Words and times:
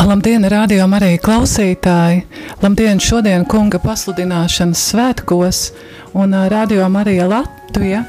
Labdien, 0.00 0.46
radio 0.48 0.86
arī 0.96 1.18
klausītāji! 1.20 2.22
Labdien, 2.62 2.96
šodien 3.04 3.42
kunga 3.44 3.76
pasludināšanas 3.82 4.80
svētkos, 4.90 5.58
un 6.16 6.32
radio 6.48 6.86
Marija 6.88 7.26
Latvija 7.28 8.00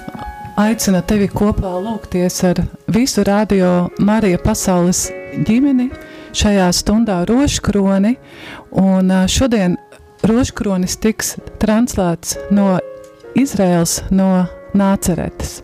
aicina 0.61 1.01
tevi 1.03 1.27
kopā 1.27 1.73
lūgties 1.83 2.37
ar 2.47 2.61
visu 2.87 3.25
radio 3.27 3.89
Marija 3.99 4.39
pasaules 4.39 5.09
ģimeni 5.47 5.89
šajā 6.31 6.69
stundā 6.79 7.25
roškroni, 7.27 8.13
un 8.71 9.11
šodien 9.27 9.75
roškronis 10.23 10.95
tiks 11.03 11.35
translēts 11.59 12.37
no 12.55 12.77
Izraels, 13.35 13.99
no 14.15 14.45
Nāceretes. 14.71 15.59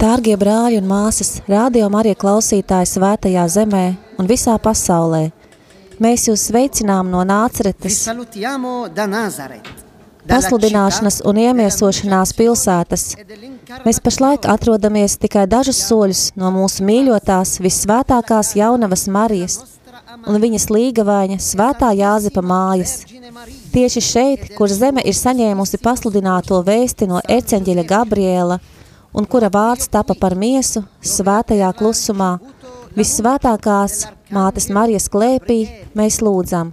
Dārgie 0.00 0.32
brāļi 0.40 0.78
un 0.80 0.86
māsas, 0.88 1.42
rādījām 1.44 1.92
arī 1.98 2.14
klausītāji 2.16 2.88
svētajā 2.88 3.42
zemē 3.52 3.82
un 4.16 4.30
visā 4.30 4.54
pasaulē. 4.56 5.26
Mēs 6.00 6.24
jūs 6.30 6.46
sveicinām 6.48 7.10
no 7.12 7.20
Nāceretes, 7.28 7.98
pasludināšanas 10.30 11.20
un 11.28 11.42
iemiesošanās 11.42 12.32
pilsētas. 12.38 13.04
Mēs 13.84 14.00
pašlaik 14.00 14.48
atrodamies 14.48 15.18
tikai 15.20 15.44
dažus 15.44 15.82
soļus 15.90 16.24
no 16.40 16.48
mūsu 16.56 16.88
mīļotās, 16.88 17.58
vissvētākās 17.60 18.54
jaunavas 18.56 19.04
Marijas 19.12 19.60
un 20.24 20.40
viņas 20.40 20.70
līgavaņa 20.72 21.40
svētā 21.44 21.92
Jāzepa 22.00 22.40
mājas. 22.40 23.02
Tieši 23.76 24.00
šeit, 24.00 24.50
kur 24.56 24.72
zeme 24.72 25.04
ir 25.04 25.14
saņēmusi 25.14 25.84
pasludināto 25.84 26.64
vēsti 26.64 27.12
no 27.12 27.20
erceņģeļa 27.28 27.90
Gabriela– 27.92 28.62
un 29.14 29.26
kura 29.26 29.50
vārds 29.52 29.90
tapa 29.90 30.14
par 30.18 30.36
miesu 30.38 30.82
svētajā 31.02 31.70
klusumā, 31.78 32.36
vissvētākās 32.96 34.04
mātes 34.34 34.68
Marijas 34.70 35.08
klēpī, 35.12 35.62
mēs 35.94 36.20
lūdzam. 36.24 36.72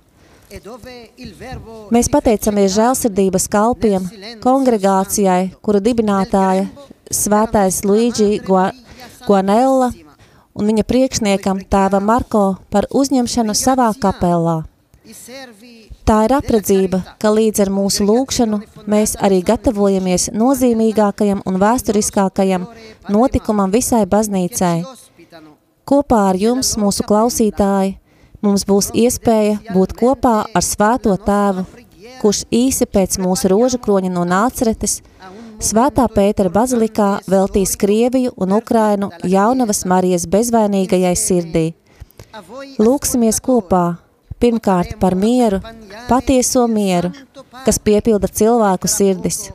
Mēs 1.91 2.08
pateicamies 2.11 2.71
žēlsirdības 2.77 3.47
kalpiem, 3.52 4.05
kongregācijai, 4.43 5.52
kuru 5.61 5.81
dibinātāja 5.83 6.69
svētais 7.11 7.81
Luigi 7.83 8.39
Guanella 8.47 9.91
un 10.58 10.71
viņa 10.71 10.85
priekšniekam 10.88 11.61
tēva 11.69 11.99
Marko 12.02 12.45
par 12.71 12.88
uzņemšanu 12.95 13.58
savā 13.58 13.91
kapelā. 14.02 14.61
Tā 16.08 16.22
ir 16.23 16.33
apredzība, 16.38 17.02
ka 17.19 17.33
līdz 17.36 17.66
ar 17.66 17.72
mūsu 17.73 18.05
lūgšanu 18.08 18.61
mēs 18.88 19.17
arī 19.23 19.41
gatavojamies 19.44 20.30
nozīmīgākajam 20.31 21.41
un 21.49 21.58
vēsturiskākajam 21.59 22.67
notikumam 23.11 23.73
visai 23.73 24.05
baznīcai. 24.08 24.86
Kopā 25.88 26.22
ar 26.30 26.39
jums, 26.39 26.73
mūsu 26.80 27.03
klausītāji, 27.08 27.97
mums 28.39 28.64
būs 28.69 28.94
iespēja 28.95 29.59
būt 29.73 29.97
kopā 29.99 30.38
ar 30.47 30.64
svēto 30.64 31.17
tēvu, 31.27 31.67
kurš 32.21 32.45
īsi 32.55 32.88
pēc 32.88 33.19
mūsu 33.19 33.52
roža 33.52 33.80
kroņa 33.83 34.14
no 34.16 34.23
nāceretes, 34.27 35.02
Svētā 35.58 36.03
Pētera 36.14 36.52
bazilikā 36.53 37.05
veltīs 37.25 37.71
Krieviju 37.81 38.30
un 38.38 38.52
Ukrainu 38.53 39.08
jaunavas 39.25 39.88
Marijas 39.89 40.27
bezvainīgajai 40.30 41.16
sirdī. 41.17 41.64
Lūksimies 42.77 43.39
kopā, 43.42 43.97
Pirmkārt 44.38 44.99
par 45.02 45.16
mieru, 45.17 45.59
patieso 46.09 46.67
mieru, 46.70 47.09
kas 47.65 47.80
piepilda 47.81 48.30
cilvēku 48.30 48.89
sirdis. 48.92 49.48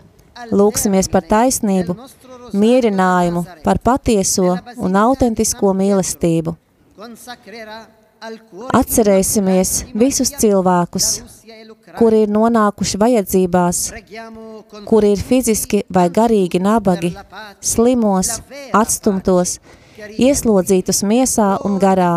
Lūksimies 0.51 1.07
par 1.13 1.23
taisnību, 1.29 1.95
mierinājumu, 2.59 3.45
par 3.63 3.79
patieso 3.79 4.57
un 4.77 4.99
autentisko 4.99 5.71
mīlestību. 5.79 6.57
Atcerēsimies 8.79 9.71
visus 9.99 10.31
cilvēkus, 10.39 11.07
kuri 11.99 12.25
ir 12.27 12.35
nonākuši 12.35 13.01
vajadzībās, 13.03 13.81
kuri 14.91 15.15
ir 15.17 15.25
fiziski 15.31 15.83
vai 15.91 16.09
garīgi 16.11 16.63
nabagi, 16.63 17.15
slimos, 17.73 18.37
atstumtos, 18.83 19.57
ieslodzītus 20.19 21.03
miesā 21.07 21.57
un 21.67 21.79
garā, 21.83 22.15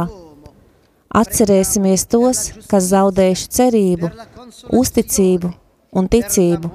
Atcerēsimies 1.15 2.03
tos, 2.11 2.39
kas 2.67 2.89
zaudējuši 2.91 3.51
cerību, 3.57 4.09
uzticību 4.75 5.51
un 5.95 6.09
ticību. 6.11 6.71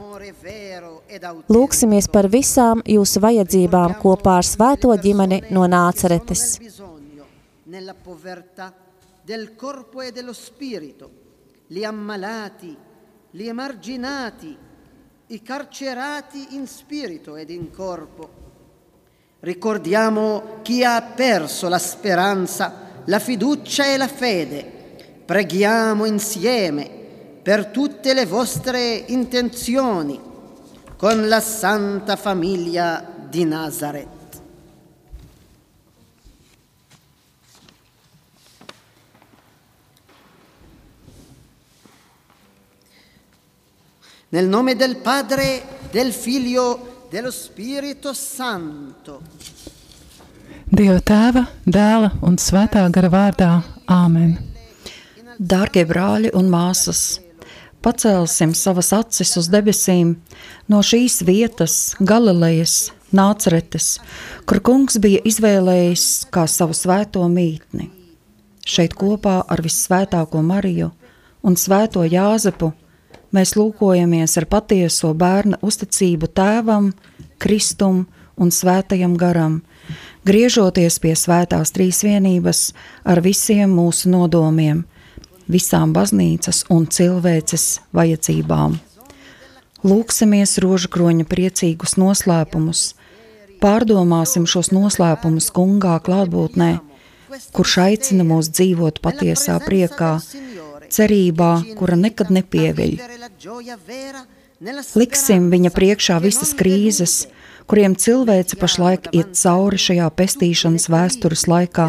Lūksimies 1.53 2.09
par 2.09 2.31
visām 2.33 2.81
jūsu 2.89 3.21
vajadzībām 3.21 3.99
kopā 4.01 4.39
ar 4.41 4.47
svēto 4.47 4.95
ģimeni 5.05 5.43
no 5.51 5.67
Nāceretes. 5.69 6.59
del 9.31 9.55
corpo 9.55 10.01
e 10.01 10.11
dello 10.11 10.33
spirito, 10.33 11.09
gli 11.69 11.85
ammalati, 11.85 12.77
gli 13.31 13.47
emarginati, 13.47 14.57
i 15.29 15.43
carcerati 15.43 16.57
in 16.57 16.67
spirito 16.67 17.37
ed 17.37 17.51
in 17.51 17.71
corpo. 17.71 18.29
Ricordiamo 19.39 20.59
chi 20.63 20.83
ha 20.83 21.01
perso 21.01 21.69
la 21.69 21.79
speranza 21.79 22.90
la 23.07 23.19
fiducia 23.19 23.87
e 23.87 23.97
la 23.97 24.09
fede. 24.09 24.79
Preghiamo 25.25 26.05
insieme 26.05 26.89
per 27.43 27.67
tutte 27.67 28.13
le 28.15 28.27
vostre 28.27 29.05
intenzioni 29.09 30.21
con 30.97 31.29
la 31.29 31.41
Santa 31.41 32.17
Famiglia 32.17 33.05
di 33.29 33.45
Nazareth. 33.45 34.19
Nel 44.29 44.47
nome 44.47 44.77
del 44.77 44.97
Padre, 44.99 45.65
del 45.91 46.13
Figlio, 46.13 47.07
dello 47.09 47.33
Spirito 47.33 48.13
Santo. 48.13 49.23
Dieva 50.71 51.01
tēva, 51.03 51.41
dēla 51.67 52.13
un 52.23 52.37
svētā 52.39 52.85
gara 52.95 53.09
vārdā- 53.11 53.49
Āmen. 53.91 54.37
Dārgie 55.41 55.83
brāļi 55.83 56.31
un 56.39 56.47
māsas, 56.47 57.19
pacelsim 57.83 58.53
savas 58.55 58.93
acis 58.95 59.37
uz 59.37 59.49
debesīm 59.51 60.13
no 60.69 60.79
šīs 60.79 61.25
vietas, 61.27 61.97
Galilejas, 61.99 62.93
Nāceretes, 63.11 63.99
kur 64.47 64.61
kungs 64.61 65.01
bija 65.03 65.19
izvēlējis 65.27 66.31
kā 66.31 66.47
savu 66.47 66.71
svēto 66.73 67.27
mītni. 67.27 67.91
Šeit 68.65 68.95
kopā 68.95 69.43
ar 69.49 69.59
vissvētāko 69.59 70.39
Mariju 70.41 70.93
un 71.43 71.57
svēto 71.57 72.07
Jāzepu 72.07 72.71
mēs 73.35 73.57
lūkojamies 73.59 74.39
ar 74.39 74.47
patieso 74.47 75.15
bērna 75.15 75.59
uzticību 75.63 76.31
tēvam, 76.31 76.93
Kristum 77.39 78.07
un 78.39 78.55
svētajam 78.55 79.19
garam– 79.19 79.63
griežoties 80.27 80.99
pie 81.03 81.15
svētās 81.17 81.73
trīsvienības 81.77 82.61
ar 83.09 83.21
visiem 83.25 83.73
mūsu 83.77 84.11
nodomiem, 84.13 84.85
visām 85.51 85.95
baznīcas 85.97 86.65
un 86.71 86.87
cilvēces 86.87 87.81
vajadzībām. 87.97 88.79
Lūksimies 89.81 90.59
rožu 90.61 90.91
kroņa 90.93 91.25
priecīgus 91.25 91.97
noslēpumus, 92.01 92.83
pārdomāsim 93.63 94.45
šos 94.49 94.73
noslēpumus 94.77 95.49
kungā 95.57 95.97
klātbūtnē, 96.05 96.73
kurš 97.57 97.77
aicina 97.87 98.27
mūs 98.27 98.51
dzīvot 98.53 99.01
patiesā 99.05 99.57
priekā, 99.65 100.19
cerībā, 100.91 101.53
kura 101.79 101.97
nekad 101.97 102.33
nepieviļ. 102.35 102.97
Liksim 105.01 105.49
viņa 105.49 105.71
priekšā 105.73 106.19
visas 106.21 106.53
krīzes, 106.57 107.23
kuriem 107.67 107.97
cilvēce 107.97 108.59
pašlaik 108.61 109.11
iet 109.17 109.35
cauri 109.39 109.79
šajā 109.81 110.09
pestīšanas 110.17 110.89
vēstures 110.93 111.47
laikā. 111.51 111.89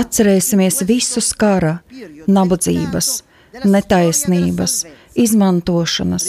Atcerēsimies 0.00 0.80
visus 0.88 1.32
kara, 1.40 1.78
nabadzības, 2.28 3.10
netaisnības, 3.64 4.74
izmantošanas, 5.18 6.26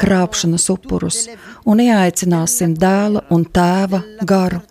krāpšanas 0.00 0.68
upurus 0.74 1.24
un 1.64 1.82
ieaicināsim 1.84 2.76
dēla 2.78 3.24
un 3.34 3.46
tēva 3.46 4.02
garu, 4.26 4.62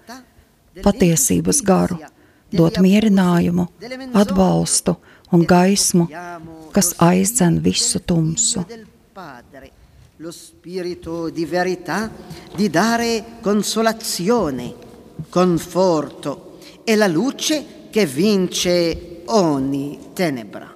patiesības 0.83 1.61
garu, 1.65 1.99
dot 2.53 2.79
mierinājumu, 2.83 3.69
atbalstu 4.13 4.97
un 5.33 5.45
gaismu, 5.49 6.09
kas 6.73 6.93
aizdzen 7.01 7.61
visu 7.65 8.01
tumsu 8.01 8.65
lo 10.23 10.31
spirito 10.31 11.29
di 11.29 11.45
verità 11.45 12.09
di 12.55 12.69
dare 12.69 13.25
consolazione, 13.41 14.73
conforto 15.27 16.59
e 16.85 16.95
la 16.95 17.07
luce 17.07 17.89
che 17.89 18.05
vince 18.05 19.23
ogni 19.25 19.99
tenebra. 20.13 20.72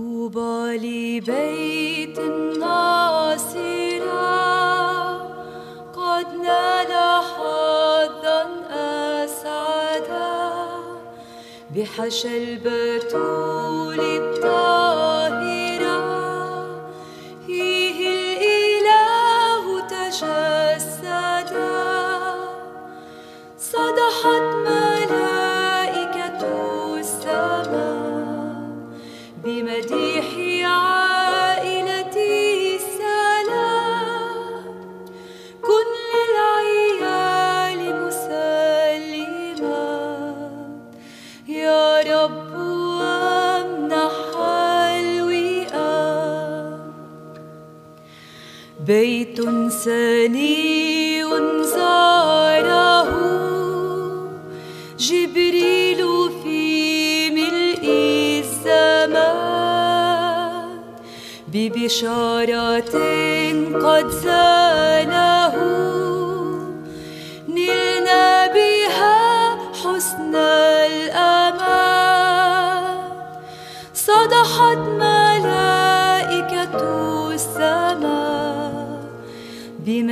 طوبى 0.00 0.76
لبيت 0.76 2.18
ناصرا. 2.60 3.60
قد 5.96 6.26
نال 6.42 6.92
حظا 7.30 8.42
أسعدا. 9.24 10.40
بحشى 11.76 12.32
البتول 12.42 14.00
الطاهرة 14.00 15.98
فيه 17.46 17.98
الإله 18.16 19.64
تجسدا. 19.94 21.30
صدحت 23.58 24.46
سني 49.70 51.24
زاره 51.64 53.08
جبريل 54.98 56.30
في 56.42 57.30
ملء 57.30 57.84
الزمان 58.44 59.80
ببشارة 61.48 62.94
قد 63.84 64.08
زانه 64.10 64.69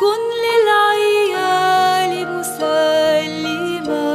كن 0.00 0.20
للعيال 0.44 2.12
مسلما. 2.38 4.10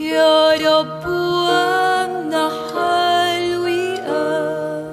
يا 0.00 0.52
رب 0.52 1.06
الوئام 3.36 4.86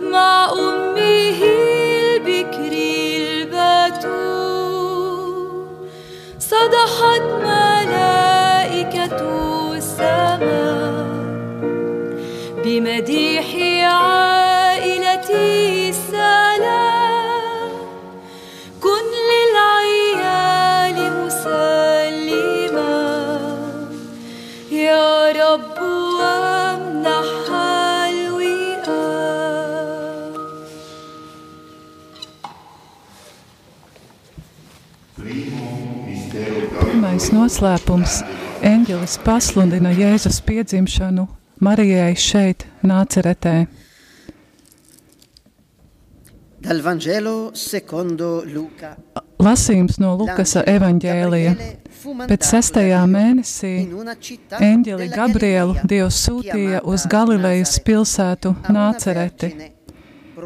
مع 0.00 0.52
أمه 0.52 1.40
البكر 1.42 2.72
البتول. 3.16 4.26
صدحت 6.38 7.22
ملائكة 7.42 9.20
السماء 9.76 11.08
بمديح 12.64 13.48
عائلة 13.84 14.23
noslēpums- 37.34 38.20
eņģelis 38.72 39.18
pasludina 39.24 39.90
Jēzus 39.94 40.40
piedzimšanu 40.46 41.26
Marijai 41.60 42.14
šeit, 42.14 42.66
Nāceretē. 42.82 43.66
Dal 46.64 46.80
Vangelo 46.80 47.50
secondo 47.54 48.42
Luca. 48.46 48.94
Lasījums 49.38 49.98
no 50.00 50.14
Lukasa 50.16 50.62
evaņģēlija. 50.64 51.54
Pēc 52.28 52.48
sestajā 52.52 53.02
mēnesī 53.08 53.74
eņģeli 54.60 55.10
Gabrielu 55.12 55.76
Dievs 55.88 56.22
sūtīja 56.26 56.80
uz 56.84 57.04
Galilejas 57.10 57.78
pilsētu 57.84 58.54
Nācereti, 58.72 59.52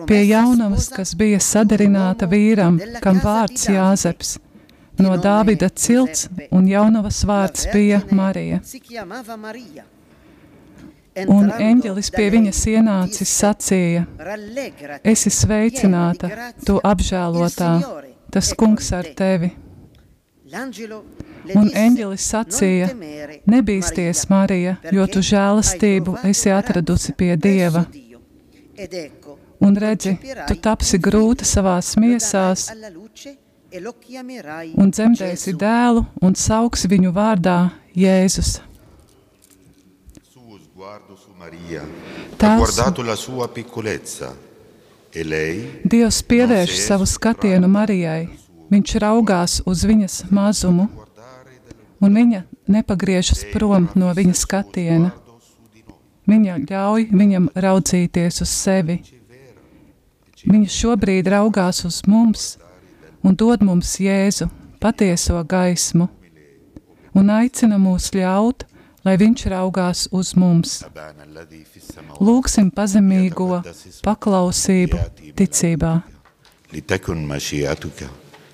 pie 0.07 0.21
jaunavas, 0.27 0.89
kas 0.95 1.15
bija 1.19 1.39
sadarināta 1.43 2.27
vīram, 2.31 2.79
kam 3.03 3.19
vārds 3.23 3.69
Jāzeps, 3.71 4.39
no 5.03 5.15
Dāvida 5.23 5.69
cilts, 5.75 6.29
un 6.51 6.67
jaunavas 6.69 7.23
vārds 7.29 7.69
bija 7.73 8.03
Marija. 8.11 8.61
Un 11.27 11.49
eņģelis 11.51 12.11
pie 12.15 12.29
viņas 12.31 12.61
ienācis 12.71 13.31
sacīja, 13.41 14.05
esi 15.03 15.33
sveicināta, 15.35 16.31
tu 16.67 16.79
apžēlotā, 16.85 17.73
tas 18.31 18.53
kungs 18.59 18.93
ar 18.95 19.09
tevi. 19.19 19.51
Un 21.59 21.71
eņģelis 21.75 22.29
sacīja, 22.33 22.93
nebīsties, 23.51 24.27
Marija, 24.31 24.77
jo 24.95 25.07
tu 25.11 25.25
žēlastību 25.25 26.21
esi 26.29 26.53
atradusi 26.55 27.15
pie 27.19 27.35
Dieva. 27.37 27.87
Un 29.59 29.75
redzi, 29.75 30.15
tu 30.47 30.55
tapsi 30.63 31.01
grūta 31.03 31.47
savās 31.49 31.97
miesās 31.99 32.69
un 33.79 34.91
dzemdēsi 34.91 35.53
dēlu 35.55 36.03
un 36.25 36.35
sauks 36.35 36.87
viņu 36.91 37.13
vārdā 37.15 37.71
Jēzus. 37.95 38.59
piccolezza 43.55 44.33
e 45.15 45.25
lei 45.25 45.63
Dievs 45.85 46.21
pievērš 46.27 46.75
savu 46.89 47.07
skatienu 47.07 47.71
Marijai. 47.71 48.29
Viņš 48.69 48.99
raugās 49.01 49.61
uz 49.65 49.87
viņas 49.89 50.25
mazumu, 50.35 50.89
un 52.03 52.19
viņa 52.19 52.43
nepagriežas 52.69 53.47
prom 53.55 53.89
no 53.95 54.11
viņa 54.15 54.35
skatiena. 54.37 55.15
Viņa 56.29 56.59
ļauj 56.69 57.09
viņam 57.15 57.53
raudzīties 57.55 58.43
uz 58.45 58.53
sevi. 58.53 58.99
Viņa 60.45 60.69
šobrīd 60.69 61.31
raugās 61.33 61.87
uz 61.89 62.03
mums 62.07 62.57
un 63.28 63.36
dod 63.36 63.62
mums 63.64 63.96
Jēzu, 64.00 64.50
patieso 64.80 65.40
gaismu, 65.44 66.08
un 67.16 67.30
aicina 67.30 67.78
mūs 67.78 68.12
ļaut, 68.16 68.66
lai 69.06 69.18
viņš 69.20 69.46
raugās 69.52 70.08
uz 70.12 70.34
mums. 70.36 70.82
Abana 70.88 71.24
alladhi 71.28 71.64
fi 71.68 71.80
samawati 71.84 72.24
Lūksim 72.24 72.72
pazemīgo 72.72 73.62
paklausību 74.04 74.98
ticībā. 75.36 76.02
لتكن 76.74 77.28
مشيئتك 77.28 78.10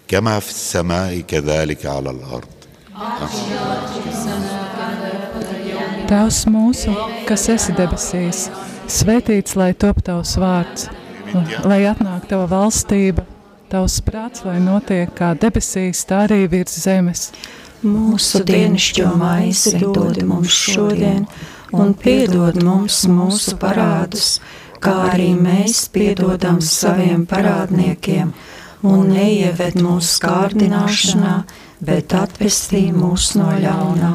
كما 0.08 0.40
في 0.40 0.50
السماء 0.50 1.20
كذلك 1.20 1.86
على 1.86 2.10
الأرض 2.10 2.50
Tēvs 6.10 6.40
mūsu, 6.52 6.92
kas 7.28 7.46
esi 7.54 7.72
debesīs, 7.78 8.50
svētīts 8.92 9.56
lai 9.56 9.72
top 9.78 10.02
tavs 10.04 10.34
vārds, 10.42 10.90
lai 11.64 11.84
atnāk 11.88 12.26
tava 12.28 12.48
valstība, 12.52 13.24
tavs 13.71 14.01
prāts, 14.05 14.45
lai 14.47 14.59
notiek 14.63 15.11
kā 15.17 15.33
debesīs, 15.39 16.05
tā 16.09 16.25
arī 16.29 16.45
virs 16.51 16.77
zemes. 16.85 17.29
Mūsu 17.85 18.41
dienascho 18.49 19.11
maizi 19.21 19.77
dod 19.83 20.23
mums 20.25 20.55
šodien, 20.73 21.27
un 21.73 21.95
piedod 21.95 22.57
mums 22.65 23.03
mūsu 23.11 23.59
parādus, 23.61 24.39
kā 24.85 24.95
arī 25.13 25.33
mēs 25.37 25.87
piedodam 25.93 26.61
saviem 26.65 27.27
parādniekiem, 27.29 28.33
un 28.85 29.11
neieved 29.13 29.81
mūsu 29.81 30.21
kārdināšanā, 30.25 31.35
bet 31.85 32.17
atvestī 32.17 32.87
mūs 32.95 33.35
no 33.41 33.51
ļaunā. 33.65 34.15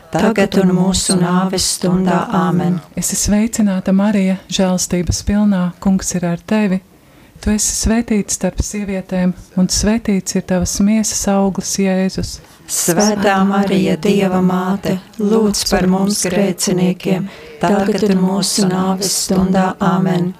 tagad 0.11 0.57
un 0.61 0.73
mūsu 0.75 1.15
nāves 1.19 1.65
stundā 1.77 2.25
Āmen. 2.35 2.79
Es 2.99 3.13
esmu 3.15 3.35
sveicināta, 3.35 3.93
Marija, 3.95 4.37
žēlstības 4.51 5.21
pilnā. 5.27 5.65
Kungs 5.83 6.11
ir 6.17 6.27
ar 6.27 6.41
tevi. 6.47 6.81
Tu 7.41 7.49
esi 7.55 7.73
svētīta 7.73 8.35
starp 8.35 8.59
sievietēm, 8.61 9.31
un 9.57 9.69
svētīts 9.73 10.35
ir 10.37 10.43
tavas 10.45 10.75
miesas 10.85 11.23
auglis, 11.31 11.73
Jēzus. 11.81 12.35
Svētā 12.71 13.39
Marija, 13.49 13.95
Dieva 13.97 14.43
māte, 14.45 14.99
lūdz 15.17 15.63
par 15.71 15.89
mums 15.89 16.21
grēciniekiem, 16.27 17.25
tagad 17.63 18.05
un 18.11 18.21
mūsu 18.21 18.69
nāves 18.69 19.15
stundā 19.23 19.71
Āmen. 19.81 20.35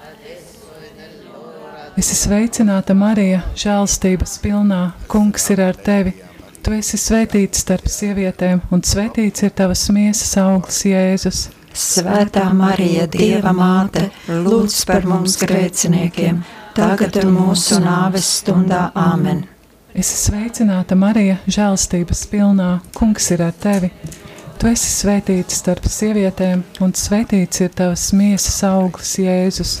Es 1.98 2.08
esmu 2.14 2.30
sveicināta, 2.30 2.94
Marija, 2.96 3.42
žēlstības 3.58 4.38
pilnā. 4.40 4.84
Kungs 5.12 5.50
ir 5.52 5.60
ar 5.66 5.76
tevi. 5.76 6.14
Tu 6.62 6.70
esi 6.76 6.98
svētīta 7.00 7.58
starp 7.58 7.88
sievietēm, 7.90 8.60
un 8.70 8.84
svētīts 8.86 9.42
ir 9.42 9.50
tavas 9.58 9.82
miesas 9.90 10.36
auglis, 10.38 10.84
Jēzus. 10.86 11.40
Svētā 11.74 12.44
Marija, 12.54 13.08
Dieva 13.10 13.50
māte, 13.56 14.04
lūdz 14.28 14.76
par 14.86 15.08
mums 15.08 15.34
grēciniekiem, 15.40 16.38
tagad 16.76 17.18
un 17.24 17.34
mūsu 17.34 17.80
nāves 17.82 18.28
stundā 18.38 18.92
Āmen. 18.94 19.42
Es 19.92 20.12
esmu 20.14 20.38
sveicināta, 20.38 20.94
Marija, 20.96 21.40
žēlstības 21.50 22.22
pilnā. 22.30 22.70
Kungs 22.94 23.26
ir 23.34 23.42
ar 23.44 23.56
tevi. 23.58 23.90
Tu 24.60 24.70
esi 24.70 24.92
svētīta 25.02 25.52
starp 25.52 25.88
sievietēm, 25.90 26.62
un 26.80 26.94
svētīts 26.94 27.64
ir 27.66 27.74
tavas 27.74 28.12
miesas 28.14 28.62
auglis, 28.70 29.16
Jēzus. 29.18 29.80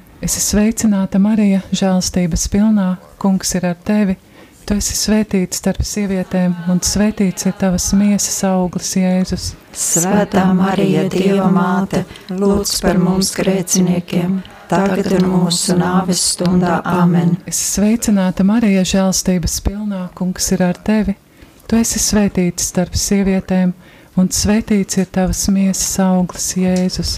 Es 0.21 0.35
esmu 0.37 0.59
sveicināta, 0.61 1.17
Marija, 1.17 1.63
žēlstības 1.73 2.43
pilnā. 2.53 2.91
Kungs 3.17 3.55
ir 3.57 3.63
ar 3.65 3.77
tevi. 3.81 4.13
Tu 4.69 4.75
esi 4.77 4.93
svētīta 4.93 5.57
starp 5.57 5.81
sievietēm, 5.81 6.51
un 6.69 6.77
svētīts 6.85 7.47
ir 7.49 7.55
tavas 7.57 7.87
miesas 7.97 8.35
auglis, 8.45 8.91
Jēzus. 9.01 9.47
Svētā 9.73 10.43
Marija, 10.53 11.07
Dieva 11.09 11.47
māte, 11.49 12.03
lūdz 12.29 12.75
par 12.83 13.01
mums 13.01 13.31
grēciniekiem, 13.33 14.37
tagad 14.69 15.09
un 15.17 15.25
mūsu 15.31 15.79
nāves 15.81 16.21
stundā 16.35 16.77
Āmen. 16.85 17.39
Es 17.49 17.63
sveicināta, 17.71 18.45
Marija, 18.45 18.85
žēlstības 18.93 19.57
pilnā. 19.65 20.03
Kungs 20.13 20.51
ir 20.53 20.61
ar 20.69 20.77
tevi. 20.85 21.17
Tu 21.65 21.81
esi 21.81 21.97
svētīta 21.97 22.61
starp 22.61 22.93
sievietēm, 22.93 23.73
un 24.21 24.29
svētīts 24.29 25.01
ir 25.01 25.09
tavas 25.09 25.47
miesas 25.49 25.97
auglis, 26.05 26.51
Jēzus. 26.61 27.17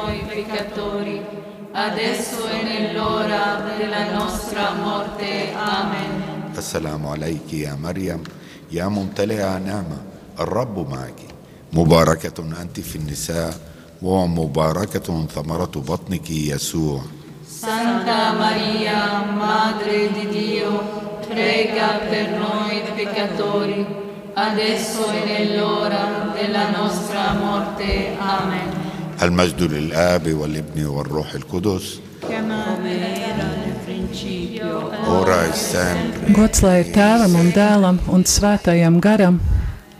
peccatori, 0.50 1.20
adesso 1.72 2.48
e 2.48 2.62
nell'ora 2.62 3.62
della 3.78 4.12
nostra 4.12 4.72
morte. 4.74 5.52
Amen. 5.54 6.26
السلام 6.56 7.06
عليك 7.06 7.52
يا 7.52 7.74
مريم 7.76 8.24
يا 8.72 8.88
ممتلئة 8.88 9.58
نعمة 9.58 9.98
الرب 10.40 10.90
معك 10.90 11.20
مباركة 11.72 12.38
أنت 12.62 12.80
في 12.80 12.96
النساء 12.96 13.54
ومباركة 14.02 15.26
ثمرة 15.26 15.74
بطنك 15.88 16.30
يسوع 16.30 17.00
Santa 17.66 18.32
Maria, 18.36 19.24
Madre 19.32 20.10
di 20.12 20.28
Dio, 20.28 20.70
prega 21.26 22.00
per 22.08 22.28
noi 22.38 22.82
peccatori, 22.94 23.86
adesso 24.34 25.10
e 25.10 25.24
nell'ora 25.24 26.32
della 26.34 26.70
nostra 26.70 27.32
morte. 27.32 28.16
Amen. 28.20 28.79
المجد 29.22 29.62
للآب 29.62 30.32
والابن 30.32 30.86
والروح 30.86 31.34
القدس 31.34 32.00
ora 35.06 35.46
et 35.48 35.54
sempre 35.54 36.32
Gods 36.34 36.62
lai 36.62 36.80
ir 36.82 36.88
tēvam 36.94 37.36
un 37.38 37.52
dēlam 37.54 38.00
un 38.14 38.24
svētajam 38.26 38.98
garam, 39.04 39.38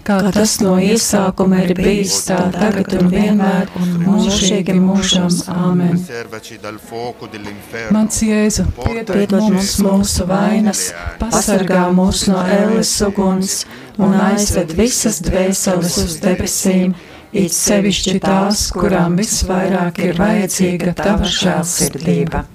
kā 0.06 0.16
Kā 0.22 0.30
tas 0.34 0.52
no 0.62 0.76
iesākuma 0.82 1.64
ir 1.64 1.72
bijis 1.78 2.20
tā 2.28 2.38
tagad 2.54 2.92
un 2.98 3.08
vienmēr 3.10 3.72
un 3.80 3.94
mūžīgi 4.04 4.76
mūžam. 4.78 5.30
Āmen. 5.50 5.96
Preservaci 5.96 6.60
dal 6.62 6.78
fuoco 6.78 7.26
dell'inferno 7.32 7.96
Mans 7.96 8.20
Jēzu, 8.22 8.68
piedod 8.76 9.10
Piedod 9.16 9.48
mums 9.48 9.72
mūsu 9.82 10.28
vainas, 10.30 10.84
pasargā 11.22 11.88
mūs 11.96 12.26
no 12.30 12.44
ēles 12.58 12.94
uguns 13.08 13.58
un 13.98 14.14
aizved 14.28 14.76
visas 14.78 15.18
dvēseles 15.26 15.98
uz 16.04 16.18
debesīm, 16.22 16.94
it 17.33 17.53
sevišķi 17.55 18.19
tās, 18.23 18.69
kurām 18.75 19.15
visvairāk 19.19 20.01
ir 20.05 20.17
vajadzīga 20.19 20.95
tava 20.99 21.29
žēlsirdība. 21.29 22.45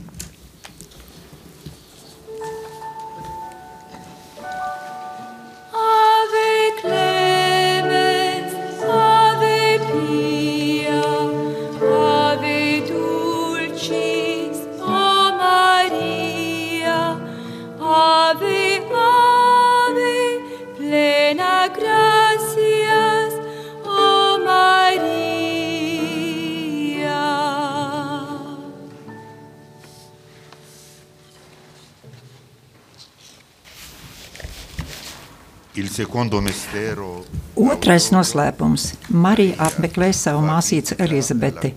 Otrais 37.57 38.11
noslēpums- 38.13 38.91
Marija 39.25 39.57
apmeklē 39.69 40.13
savu 40.13 40.43
māsīcu 40.45 40.99
Elizabeti. 40.99 41.73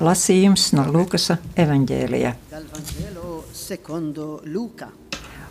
Lasījums 0.00 0.72
no 0.76 0.84
Lukasa 0.92 1.38
evaņģēlijā. 1.56 2.34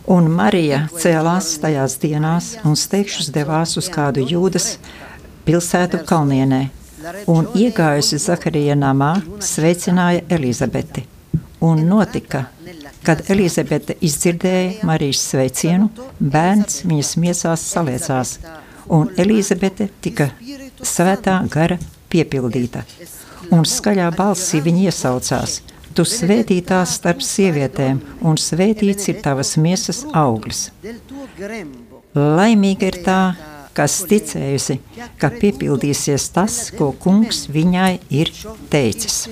Un 0.06 0.30
Marija 0.30 0.88
cēlās 0.94 1.58
tajās 1.58 1.98
dienās 1.98 2.52
un 2.64 2.76
steigšus 2.78 3.32
devās 3.34 3.76
uz 3.76 3.88
kādu 3.90 4.22
jūdas 4.22 4.76
pilsētu 5.44 6.04
kalnienē, 6.06 6.68
un 7.26 7.48
iegājusi 7.58 8.18
Zaharija 8.22 8.76
namā, 8.78 9.16
sveicināja 9.40 10.22
Elizabeti. 10.30 11.06
Un 11.60 11.82
notika, 11.88 12.44
kad 13.06 13.22
Elizabete 13.30 13.94
izdzirdēja 14.04 14.86
Marijas 14.86 15.22
sveicienu, 15.30 15.90
bērns 16.18 16.82
viņas 16.86 17.12
miesās 17.22 17.66
saliecās, 17.70 18.36
un 18.90 19.12
Elizabete 19.16 19.88
tika 20.02 20.30
svētā 20.82 21.38
gara 21.52 21.78
piepildīta. 22.10 22.82
Un 23.54 23.62
skaļā 23.68 24.10
balsī 24.16 24.60
viņa 24.64 24.88
iesaucās: 24.90 25.60
Tu 25.94 26.04
svētītā 26.04 26.82
starp 26.84 27.22
sievietēm, 27.24 28.00
un 28.26 28.36
svētīts 28.36 29.08
ir 29.12 29.22
tavas 29.24 29.54
miesas 29.56 30.02
grembo. 31.38 32.02
Laimīga 32.16 32.90
ir 32.90 32.98
tā, 33.06 33.20
kas 33.76 34.00
ticējusi, 34.10 34.80
ka 35.20 35.30
piepildīsies 35.40 36.30
tas, 36.34 36.58
ko 36.76 36.90
kungs 37.06 37.46
viņai 37.52 37.98
ir 38.10 38.32
teicis. 38.72 39.26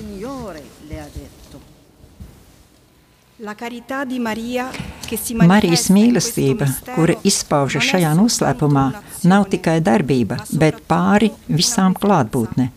Marijas 5.43 5.89
mīlestība, 5.91 6.69
kura 6.95 7.17
izpaužas 7.27 7.83
šajā 7.83 8.13
noslēpumā, 8.15 8.85
nav 9.27 9.49
tikai 9.51 9.81
darbība, 9.83 10.37
bet 10.55 10.79
pāri 10.87 11.33
visām 11.49 11.97
klātbūtne. 11.99 12.69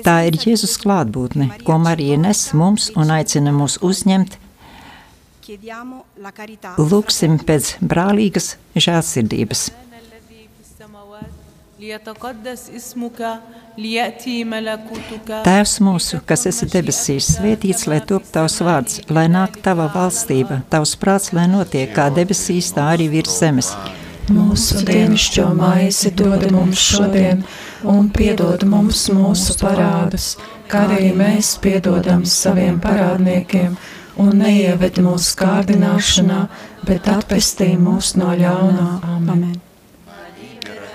Tā 0.00 0.16
ir 0.30 0.38
Jēzus 0.40 0.78
klātbūtne, 0.80 1.50
ko 1.66 1.76
Marija 1.76 2.16
nes 2.16 2.40
mums 2.56 2.88
un 2.96 3.12
aicina 3.18 3.52
mūs 3.52 3.76
uzņemt. 3.84 4.38
Lūksim 6.80 7.36
pēc 7.44 7.74
brālīgas 7.84 8.54
žēlsirdības. 8.80 9.68
Tēvs 15.44 15.74
mūsu, 15.84 16.20
kas 16.24 16.46
esi 16.48 16.68
debesīs, 16.72 17.26
svētīts, 17.34 17.82
lai 17.90 17.98
top 18.00 18.24
tavs 18.32 18.56
vārds, 18.64 19.02
lai 19.12 19.26
nāk 19.28 19.58
tava 19.60 19.90
valstība, 19.92 20.62
tavs 20.72 20.94
prāts, 20.96 21.34
lai 21.36 21.44
notiek 21.52 21.92
kā 21.92 22.06
debesīs, 22.16 22.70
tā 22.72 22.86
arī 22.94 23.10
virs 23.12 23.36
zemes. 23.42 23.68
Mūsu 24.32 24.80
dienascho 24.88 25.50
maizi 25.58 26.14
dod 26.16 26.48
mums 26.56 26.80
šodien, 26.80 27.44
un 27.84 28.08
piedod 28.08 28.64
mums 28.64 29.04
mūsu 29.12 29.58
parādus, 29.60 30.30
kā 30.72 30.86
arī 30.88 31.12
mēs 31.20 31.58
piedodam 31.60 32.24
saviem 32.24 32.80
parādniekiem, 32.80 33.76
un 34.16 34.32
neieved 34.40 35.04
mūsu 35.04 35.36
kārdināšanā, 35.44 36.40
bet 36.88 37.12
atpestī 37.18 37.74
mūs 37.76 38.16
no 38.16 38.32
ļaunā. 38.32 38.90
Amen. 39.12 39.45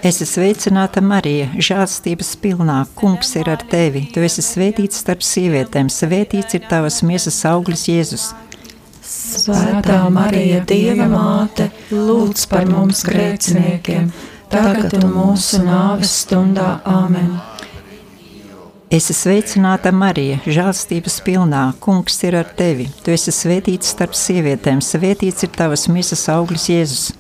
Esi 0.02 0.26
sveicināta, 0.26 0.98
Marija, 1.06 1.52
žēlstības 1.62 2.32
pilnā. 2.42 2.80
Kungs 2.98 3.36
ir 3.38 3.52
ar 3.54 3.62
tevi. 3.70 4.08
Tu 4.10 4.24
esi 4.26 4.42
svētīts 4.42 4.98
starp 5.04 5.22
sievietēm, 5.22 5.92
svētīts 5.94 6.58
ir 6.58 6.64
tavas 6.72 7.04
miesas 7.06 7.38
auglis, 7.46 7.84
Jēzus. 7.86 8.32
Svētā 9.06 10.00
Marija, 10.10 10.64
Dieva 10.66 11.06
māte, 11.12 11.70
lūdz 11.94 12.48
par 12.50 12.66
mums 12.72 13.04
grēciniekiem, 13.06 14.10
tagad 14.50 14.98
un 14.98 15.06
mūsu 15.14 15.62
nāves 15.68 16.18
stundā. 16.24 16.80
Amen. 16.90 17.36
Esi 18.90 19.14
sveicināta, 19.14 19.94
Marija, 19.94 20.42
žēlstības 20.50 21.22
pilnā. 21.24 21.68
Kungs 21.80 22.18
ir 22.26 22.42
ar 22.42 22.50
tevi. 22.58 22.90
Tu 23.06 23.14
esi 23.14 23.30
svētīts 23.38 23.94
starp 23.94 24.18
sievietēm, 24.18 24.82
svētīts 24.82 25.46
ir 25.46 25.54
tavas 25.62 25.86
miesas 25.94 26.26
auglis, 26.34 26.72
Jēzus. 26.74 27.12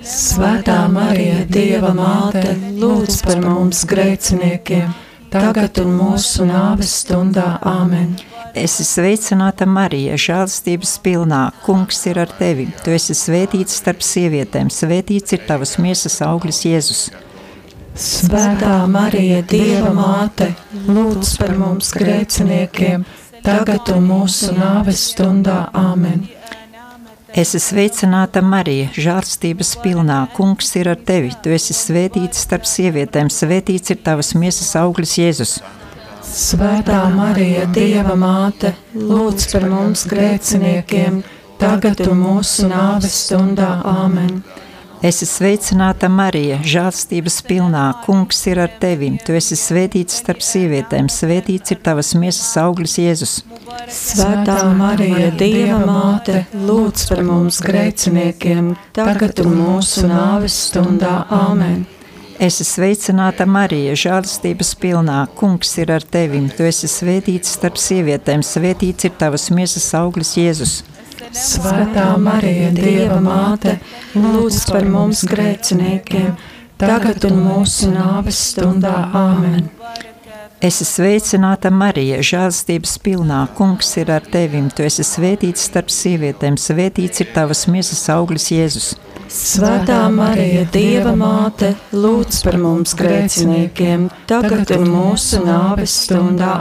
Svētā 0.00 0.86
Marija, 0.88 1.44
Dieva 1.44 1.90
māte, 1.92 2.54
lūdz 2.80 3.18
par 3.26 3.42
mums 3.44 3.82
grēciniekiem, 3.84 4.94
tagad 5.28 5.76
un 5.82 5.92
mūsu 5.98 6.46
nāves 6.48 6.94
stundā. 7.02 7.58
Amen. 7.68 8.14
Esi 8.56 8.86
sveicināta, 8.88 9.68
Marija, 9.68 10.16
žēlstības 10.16 10.96
pilnā. 11.04 11.42
Kungs 11.66 12.00
ir 12.08 12.22
ar 12.22 12.32
tevi. 12.38 12.70
Tu 12.80 12.96
esi 12.96 13.14
svētīts 13.14 13.76
starp 13.82 14.00
sievietēm, 14.00 14.72
svētīts 14.72 15.36
ir 15.36 15.44
tavas 15.46 15.76
miesas 15.78 16.16
auglis, 16.24 16.64
Jēzus. 16.64 17.10
Svētā 18.00 18.80
Marija, 18.88 19.42
Dieva 19.44 19.92
māte, 19.92 20.54
lūdz 20.88 21.36
par 21.42 21.52
mums 21.60 21.92
grēciniekiem, 21.92 23.04
tagad 23.44 23.92
un 23.92 24.08
mūsu 24.08 24.56
nāves 24.56 25.10
stundā. 25.12 25.66
Amen. 27.30 27.38
Esi 27.38 27.60
sveicināta, 27.62 28.40
Marija, 28.42 28.88
žēlstības 28.90 29.76
pilnā. 29.84 30.26
Kungs 30.34 30.74
ir 30.76 30.88
ar 30.90 30.96
tevi. 30.98 31.30
Tu 31.42 31.52
esi 31.54 31.74
svētīts 31.74 32.42
starp 32.42 32.66
sievietēm, 32.66 33.30
svētīts 33.30 33.90
ir 33.94 34.00
tavas 34.02 34.34
miesas 34.34 34.74
auglis, 34.74 35.14
Jēzus. 35.18 35.60
Svētā 36.26 37.04
Marija, 37.14 37.66
Dieva 37.70 38.16
māte, 38.18 38.74
lūdz 38.94 39.46
par 39.52 39.68
mums 39.70 40.06
grēciniekiem, 40.10 41.22
tagad 41.58 42.02
un 42.08 42.18
mūsu 42.18 42.66
nāves 42.66 43.14
stundā. 43.28 43.76
Amen. 45.00 45.08
Esi 45.08 45.24
sveicināta, 45.24 46.10
Marija, 46.12 46.58
žēlstības 46.60 47.38
pilnā. 47.48 47.86
Kungs 48.04 48.42
ir 48.50 48.58
ar 48.60 48.72
tevi. 48.82 49.14
Tu 49.24 49.32
esi 49.32 49.56
svētīts 49.56 50.18
starp 50.20 50.42
sievietēm, 50.44 51.08
svētīts 51.08 51.72
ir 51.72 51.78
tavas 51.80 52.12
miesas 52.12 52.50
auglis, 52.60 52.98
Jēzus. 53.00 53.38
Svētā 53.88 54.58
Marija, 54.76 55.30
Dieva 55.40 55.78
māte, 55.88 56.42
lūdz 56.52 57.06
par 57.08 57.24
mums 57.24 57.62
grēciniekiem, 57.64 58.74
tagad 58.92 59.40
un 59.40 59.56
mūsu 59.62 60.04
nāves 60.04 60.58
stundā. 60.68 61.24
Amen. 61.32 61.86
Esi 62.36 62.68
sveicināta, 62.68 63.48
Marija, 63.48 63.96
žēlstības 63.96 64.74
pilnā. 64.84 65.22
Kungs 65.32 65.78
ir 65.80 65.96
ar 65.96 66.04
tevi. 66.04 66.44
Tu 66.52 66.68
esi 66.68 66.92
svētīts 66.92 67.56
starp 67.56 67.80
sievietēm, 67.80 68.44
svētīts 68.44 69.08
ir 69.08 69.16
tavas 69.16 69.48
miesas 69.48 69.94
auglis, 69.96 70.36
Jēzus. 70.36 70.82
Svētā 71.36 72.14
Marija, 72.16 72.70
Dieva 72.72 73.18
māte, 73.20 73.76
lūdz 74.16 74.62
par 74.70 74.86
mums 74.88 75.20
grēciniekiem, 75.28 76.32
tagad 76.80 77.26
un 77.28 77.42
mūsu 77.44 77.90
nāves 77.92 78.38
stundā. 78.50 78.94
Amen. 79.12 79.68
Esi 80.64 80.84
sveicināta, 80.84 81.70
Marija, 81.72 82.18
žēlstības 82.24 82.98
pilnā. 83.04 83.42
Kungs 83.56 83.94
ir 84.00 84.10
ar 84.12 84.24
tevi. 84.32 84.60
Tu 84.76 84.84
esi 84.84 85.04
svētīts 85.08 85.68
starp 85.70 85.92
sievietēm, 85.92 86.58
svētīts 86.60 87.24
ir 87.24 87.30
tavas 87.36 87.66
miesas 87.72 88.02
auglis, 88.12 88.50
Jēzus. 88.52 88.90
Svētā 89.30 90.02
Marija, 90.12 90.66
Dieva 90.72 91.14
māte, 91.16 91.74
lūdz 91.96 92.42
par 92.44 92.58
mums 92.60 92.96
grēciniekiem, 92.98 94.08
tagad 94.28 94.72
un 94.76 94.88
mūsu 94.92 95.44
nāves 95.44 95.96
stundā. 96.04 96.58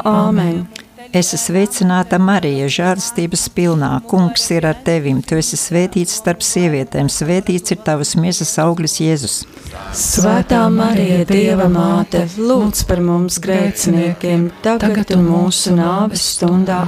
Amen. 1.10 1.20
Esi 1.20 1.38
sveicināta, 1.42 2.20
Marija, 2.22 2.68
žēlstības 2.70 3.48
pilnā. 3.56 3.90
Kungs 4.06 4.44
ir 4.54 4.66
ar 4.70 4.78
tevi. 4.86 5.16
Tu 5.26 5.40
esi 5.42 5.58
svētīts 5.58 6.20
starp 6.20 6.44
sievietēm, 6.46 7.10
svētīts 7.10 7.74
ir 7.74 7.80
tavas 7.82 8.14
miesas 8.16 8.54
auglis, 8.62 9.00
Jēzus. 9.02 9.40
Svētā 9.94 10.62
Marija, 10.70 11.26
Dieva 11.26 11.66
māte, 11.70 12.28
lūdz 12.38 12.86
par 12.86 13.02
mums 13.02 13.40
grēciniekiem, 13.42 14.52
tagad 14.62 15.16
un 15.18 15.26
mūsu 15.26 15.74
nāves 15.74 16.36
stundā. 16.36 16.86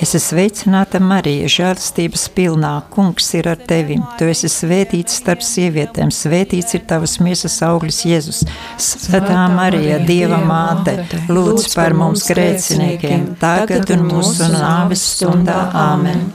Amen. 0.00 0.06
Esi 0.08 0.16
sveicināta, 0.16 0.96
Marija, 1.00 1.48
žēlstības 1.50 2.22
pilnā. 2.32 2.70
Kungs 2.88 3.26
ir 3.36 3.48
ar 3.50 3.58
tevi. 3.68 3.98
Tu 4.16 4.30
esi 4.32 4.48
svētīts 4.48 5.18
starp 5.20 5.42
sievietēm, 5.44 6.08
svētīts 6.08 6.74
ir 6.74 6.86
tavas 6.88 7.18
miesas 7.20 7.58
auglis, 7.62 8.00
Jēzus. 8.08 8.40
Svētā 8.80 9.44
Marija, 9.52 9.98
Dieva 10.00 10.40
māte, 10.40 11.04
lūdz 11.28 11.74
par 11.76 11.92
mums 11.92 12.24
grēciniekiem, 12.30 13.34
tagad 13.40 13.92
un 13.92 14.08
mūsu 14.08 14.48
nāves 14.48 15.04
stundā. 15.18 15.68
Āmen! 15.76 16.30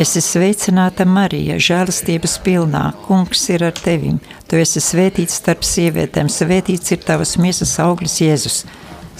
Esi 0.00 0.22
sveicināta, 0.24 1.04
Marija, 1.04 1.58
žēlastības 1.60 2.38
pilnā. 2.40 2.86
Kungs 3.04 3.48
ir 3.50 3.66
ar 3.68 3.76
tevi. 3.76 4.14
Tu 4.48 4.62
esi 4.62 4.80
svētīts 4.80 5.42
starp 5.42 5.66
sievietēm, 5.66 6.30
svētīts 6.32 6.96
ir 6.96 7.04
tavas 7.04 7.36
miesas 7.36 7.76
auglis, 7.82 8.16
Jēzus. 8.22 8.62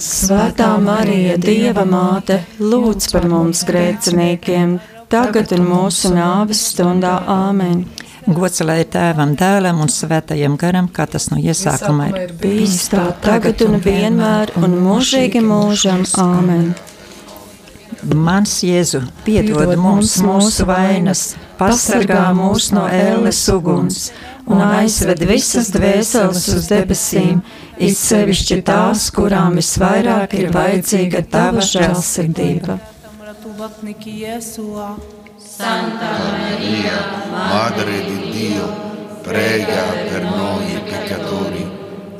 Svētā 0.01 0.71
Marija, 0.81 1.35
Dieva 1.37 1.83
māte, 1.85 2.39
lūdz 2.57 3.11
par 3.13 3.27
mums 3.29 3.59
grēciniekiem, 3.67 4.79
tagad 5.13 5.51
un 5.53 5.67
mūsu 5.67 6.09
nāves 6.15 6.63
stundā. 6.71 7.19
Āmen! 7.29 7.83
Gods 8.25 8.63
lai 8.65 8.79
tēvam, 8.89 9.35
dēlam 9.37 9.83
un 9.85 9.91
svētajam 9.93 10.57
garam, 10.61 10.87
kā 10.89 11.05
tas 11.09 11.29
no 11.29 11.37
iesākuma 11.37 12.09
ir. 12.09 12.33
Bijis 12.41 12.87
tā 12.89 13.11
tagad 13.21 13.61
un 13.67 13.77
vienmēr 13.81 14.55
un 14.57 14.73
mūžīgi 14.87 15.43
mūžam. 15.45 16.01
Āmen! 16.17 16.71
Mans 18.01 18.57
Jēzu, 18.65 19.03
piedod 19.27 19.75
mums 19.77 20.17
mūsu 20.25 20.65
vainas, 20.65 21.35
pasargā 21.61 22.25
mūs 22.33 22.71
no 22.73 22.87
ēles 22.89 23.41
uguns 23.53 24.09
un 24.49 24.61
aizved 24.65 25.21
visas 25.29 25.69
dvēseles 25.73 26.47
uz 26.55 26.69
debesīm, 26.71 27.41
it 27.77 27.97
sevišķi 27.97 28.61
tās, 28.67 29.09
kurām 29.15 29.59
visvairāk 29.59 30.33
ir 30.39 30.49
vajadzīga 30.55 31.23
tava 31.31 31.65
žēlsirdība. 31.65 32.79
Santa 35.51 36.11
Maria, 36.17 36.99
Madre 37.29 37.97
di 38.07 38.31
Dio, 38.33 38.67
prega 39.21 39.83
per 40.09 40.23
noi 40.23 40.79
peccatori, 40.89 41.65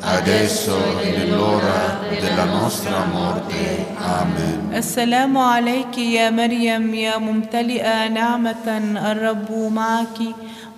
adesso 0.01 0.77
e 1.01 1.11
nell'ora 1.19 1.99
della 2.21 2.45
nostra 2.45 3.05
morte. 3.13 3.87
Amen. 3.99 4.75
السلام 4.77 5.39
عليك 5.39 5.99
يا 5.99 6.31
مريم 6.31 6.95
يا 6.95 7.19
ممتلئة 7.19 8.09
نعمة 8.09 8.67
الرب 9.11 9.51
معك 9.73 10.19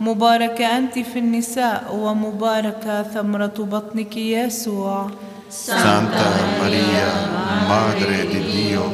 مباركة 0.00 0.76
أنت 0.76 0.98
في 0.98 1.18
النساء 1.18 1.94
ومباركة 1.94 3.02
ثمرة 3.02 3.58
بطنك 3.58 4.16
يسوع 4.16 5.10
Santa 5.48 6.28
Maria, 6.60 7.08
Madre 7.66 8.26
di 8.28 8.40
Dio, 8.52 8.84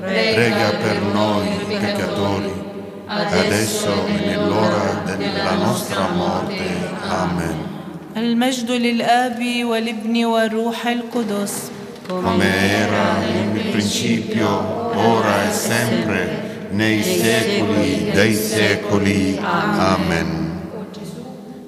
prega 0.00 0.70
per 0.82 1.00
noi 1.14 1.46
peccatori, 1.68 2.52
adesso 3.06 4.06
e 4.08 4.26
nell'ora 4.26 5.02
della 5.06 5.54
nostra 5.54 6.08
morte. 6.08 6.66
Amen. 7.08 7.63
المجد 8.16 8.70
للآب 8.70 9.64
والابن 9.64 10.24
والروح 10.24 10.86
القدس 10.86 11.70
Come 12.10 12.42
era 12.42 13.18
nel 13.20 13.70
principio, 13.70 14.48
ora 14.96 15.48
e 15.48 15.52
sempre, 15.52 16.66
nei 16.70 17.04
secoli 17.04 18.10
dei 18.12 18.34
secoli. 18.34 19.38
Amen. 19.40 20.60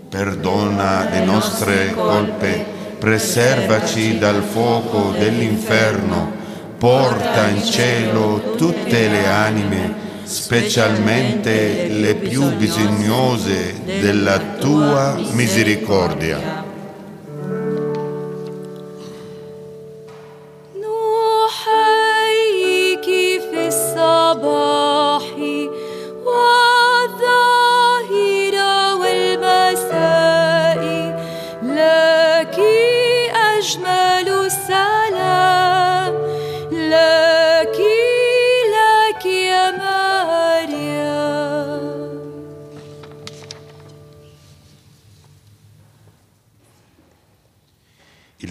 Perdona 0.09 1.09
le 1.11 1.25
nostre 1.25 1.95
colpe, 1.95 2.65
preservaci 2.99 4.19
dal 4.19 4.43
fuoco 4.43 5.15
dell'inferno, 5.17 6.33
porta 6.77 7.47
in 7.47 7.63
cielo 7.63 8.55
tutte 8.57 9.09
le 9.09 9.27
anime, 9.29 9.95
specialmente 10.28 11.88
le 11.88 12.16
più 12.16 12.54
bisognose 12.58 13.76
della 13.86 14.38
tua 14.60 15.18
misericordia. 15.32 16.67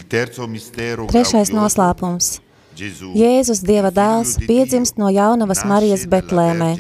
Trešais 0.09 1.51
noslēpums. 1.55 2.37
Jēzus 2.77 3.63
Dieva 3.65 3.91
dēls 3.95 4.37
piedzimst 4.45 5.01
no 5.01 5.09
jaunavas 5.11 5.65
Marijas 5.65 6.05
Betlēmē. 6.11 6.71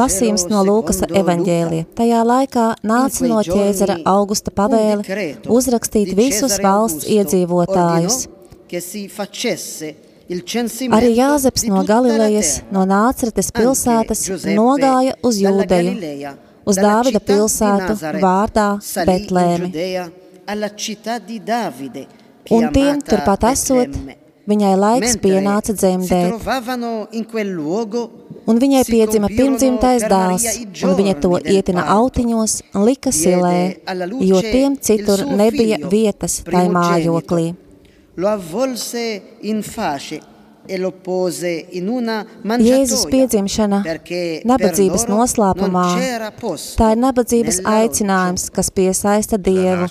Lasījums 0.00 0.46
no 0.48 0.62
Lūkas 0.64 1.02
evaņģēlija. 1.04 1.86
Tajā 1.98 2.20
laikā 2.24 2.66
nāca 2.80 3.28
no 3.28 3.42
ķēzara 3.44 3.98
Augusta 4.08 4.50
pavēle 4.56 5.04
uzrakstīt 5.52 6.14
visus 6.16 6.56
valsts 6.64 7.04
iedzīvotājus. 7.04 8.22
Arī 10.96 11.10
Jāzeps 11.18 11.66
no 11.68 11.82
Galilejas, 11.84 12.60
no 12.72 12.86
Nācretes 12.88 13.50
pilsētas, 13.52 14.28
nogāja 14.54 15.16
uz 15.26 15.40
Jūdeju, 15.42 15.96
uz 16.68 16.78
Dāvida 16.80 17.20
pilsētu 17.20 17.96
vārdā 18.22 18.70
Betlēmi. 19.08 19.70
Un 22.50 22.66
tiem 22.74 22.98
turpat 23.06 23.44
esot, 23.52 23.94
viņai 24.50 24.72
laiks 24.80 25.16
pienāca 25.22 25.74
dzemdēt. 25.76 26.48
Un 28.50 28.58
viņai 28.58 28.82
piedzima 28.88 29.28
pirmdzimtais 29.30 30.06
dēls, 30.10 30.46
un 30.82 30.96
viņa 30.98 31.14
to 31.22 31.36
ietina 31.44 31.84
autiņos 31.94 32.56
un 32.74 32.86
lika 32.88 33.12
silē, 33.14 33.56
jo 34.26 34.40
tiem 34.42 34.78
citur 34.80 35.26
nebija 35.28 35.78
vietas 35.92 36.40
tai 36.48 36.66
mājoklī. 36.72 37.52
Lo 38.20 38.28
avvolse 38.28 39.22
in 39.46 39.62
face 39.62 40.18
e 40.68 40.78
Jēzus 42.60 43.06
piedzimšana 43.10 43.80
nabadzības 44.44 45.06
noslēpumā. 45.08 45.86
Tā 46.78 46.90
ir 46.94 47.00
nabadzības 47.00 47.60
aicinājums, 47.64 48.50
kas 48.54 48.70
piesaista 48.74 49.38
Dievu, 49.38 49.88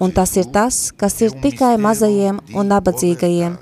un 0.00 0.12
tas 0.12 0.36
ir 0.36 0.50
tas, 0.52 0.92
kas 0.92 1.20
ir 1.24 1.34
tikai 1.42 1.76
mazajiem 1.80 2.40
un 2.54 2.72
nabadzīgajiem. 2.74 3.58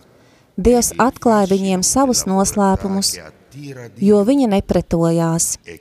Dievs 0.58 0.92
atklāja 0.98 1.46
viņiem 1.52 1.84
savus 1.86 2.24
noslēpumus, 2.26 3.14
jo 4.02 4.24
viņi 4.26 4.50
nepretojās. 4.56 5.58
e 5.66 5.78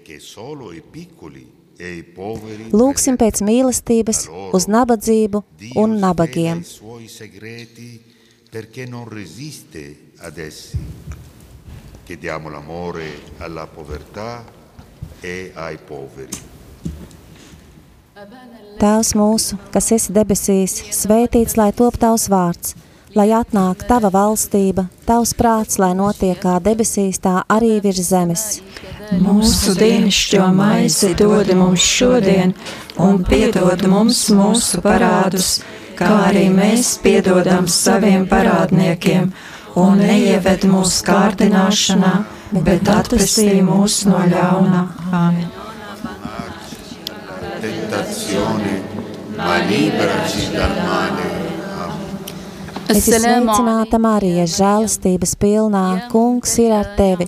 e 1.80 2.04
Lūksim 2.74 3.18
pēc 3.22 3.42
mīlestības 3.46 4.24
uz 4.58 4.68
nabadzību 4.70 5.44
un 5.78 5.98
nabagiem. 6.02 6.64
Perché 8.50 8.86
non 8.86 9.08
resiste 9.08 10.12
ad 10.18 10.38
essi. 10.38 10.78
Chiediamo 12.06 12.50
l'amore 12.50 13.20
alla 13.38 13.68
povertà 13.68 14.44
e 15.20 15.52
ai 15.54 15.78
poveri. 15.78 16.56
Tēvs 18.78 19.14
mūsu, 19.18 19.58
kas 19.74 19.92
esi 19.96 20.14
debesīs, 20.14 20.76
svētīts 20.94 21.58
lai 21.58 21.72
top 21.74 21.98
tavs 22.02 22.28
vārds, 22.30 22.76
lai 23.18 23.32
atnāk 23.34 23.84
tava 23.90 24.12
valstība, 24.14 24.88
tavs 25.06 25.34
prāts, 25.38 25.80
lai 25.82 25.92
notiek 25.98 26.38
kā 26.42 26.58
debesīs, 26.64 27.20
tā 27.22 27.42
arī 27.50 27.78
virs 27.82 28.10
zemes. 28.12 28.46
Mūsu 29.22 29.74
dienascho 29.78 30.48
maizi 30.54 31.14
dod 31.18 31.50
mums 31.58 31.82
šodien, 31.82 32.54
un 33.02 33.24
piedod 33.26 33.86
mums 33.90 34.28
mūsu 34.34 34.82
parādus, 34.86 35.60
kā 35.98 36.10
arī 36.30 36.48
mēs 36.54 36.96
piedodam 37.04 37.68
saviem 37.72 38.28
parādniekiem, 38.30 39.32
un 39.78 40.02
neieved 40.02 40.66
mūsu 40.70 41.06
kārdināšanā, 41.08 42.14
bet 42.66 42.90
atpestī 42.94 43.60
mūs 43.66 44.04
no 44.10 44.22
male. 44.22 44.84
Amen. 45.12 45.48
Es 52.88 53.04
esmu 53.04 53.20
sveicināta 53.20 54.00
Marija, 54.00 54.46
žēlastības 54.48 55.36
pilnā, 55.42 55.86
kungs 56.14 56.56
ir 56.64 56.72
ar 56.78 56.94
tevi. 56.98 57.28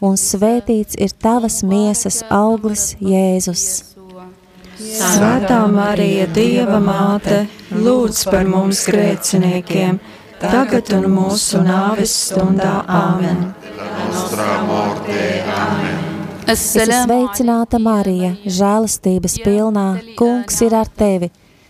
un 0.00 0.16
svētīts 0.16 0.96
ir 0.98 1.12
tavas 1.20 1.60
miesas 1.66 2.22
auglis 2.32 2.94
Jēzus. 3.00 3.64
Svētā 4.80 5.60
Marija, 5.68 6.26
Dieva 6.32 6.78
māte, 6.80 7.42
lūdz 7.70 8.22
par 8.32 8.48
mums 8.48 8.86
grēciniekiem, 8.88 9.98
tagad 10.40 10.88
un 10.96 11.04
mūsu 11.12 11.60
nāves 11.64 12.14
stundā 12.30 12.78
Āmen. 12.88 13.50
Es 16.50 16.64
esmu 16.74 17.02
sveicināta 17.04 17.78
Marija, 17.78 18.32
žēlastības 18.48 19.36
pilnā, 19.44 19.86
kungs 20.16 20.64
ir 20.64 20.74
ar 20.80 20.88
tevi. 20.88 21.28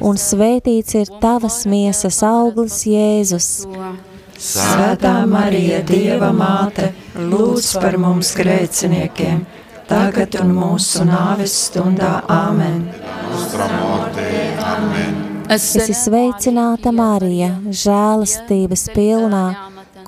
un 0.00 0.18
svētīts 0.18 0.96
ir 0.98 1.10
tavas 1.22 1.64
miesas 1.70 2.22
auglis, 2.26 2.82
Jēzus. 2.88 3.66
Svētā 4.34 5.14
Marija, 5.30 5.80
Dieva 5.86 6.32
māte, 6.34 6.90
lūdz 7.14 7.68
par 7.78 7.96
mums 8.02 8.32
grēciniekiem, 8.34 9.44
tagad 9.88 10.34
un 10.42 10.50
mūsu 10.56 11.06
nāves 11.06 11.54
stundā 11.68 12.16
Āmen. 12.26 12.82
Es 15.54 15.68
esmu 15.76 15.94
sveicināta 16.00 16.90
Marija, 16.94 17.52
žēlastības 17.84 18.88
pilnā, 18.96 19.46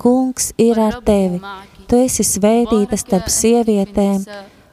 kungs 0.01 0.51
ir 0.59 0.79
ar 0.81 0.99
tevi. 1.07 1.39
Tu 1.87 2.03
esi 2.03 2.25
svētīta 2.27 2.99
starp 2.99 3.29
sievietēm, 3.31 4.25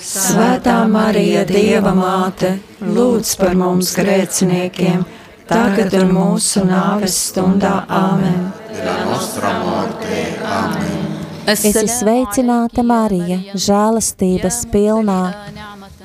Svētā 0.00 0.78
Marija, 0.88 1.42
Dieva 1.44 1.90
māte, 1.92 2.54
lūdz 2.80 3.34
par 3.36 3.52
mums 3.58 3.90
grēciniekiem, 3.98 5.02
tagad 5.48 5.92
un 5.98 6.14
mūsu 6.16 6.62
nāves 6.64 7.18
stundā. 7.28 7.82
Āmen. 7.84 8.48
Es 11.50 11.66
esmu 11.68 11.84
sveicināta 11.90 12.84
Marija, 12.86 13.40
žēlastības 13.66 14.62
pilnā, 14.72 15.20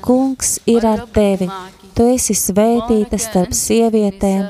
kungs 0.04 0.58
ir 0.68 0.88
ar 0.90 1.06
tevi. 1.16 1.48
Tu 1.96 2.10
esi 2.18 2.36
svētīta 2.36 3.16
starp 3.22 3.56
sievietēm, 3.56 4.50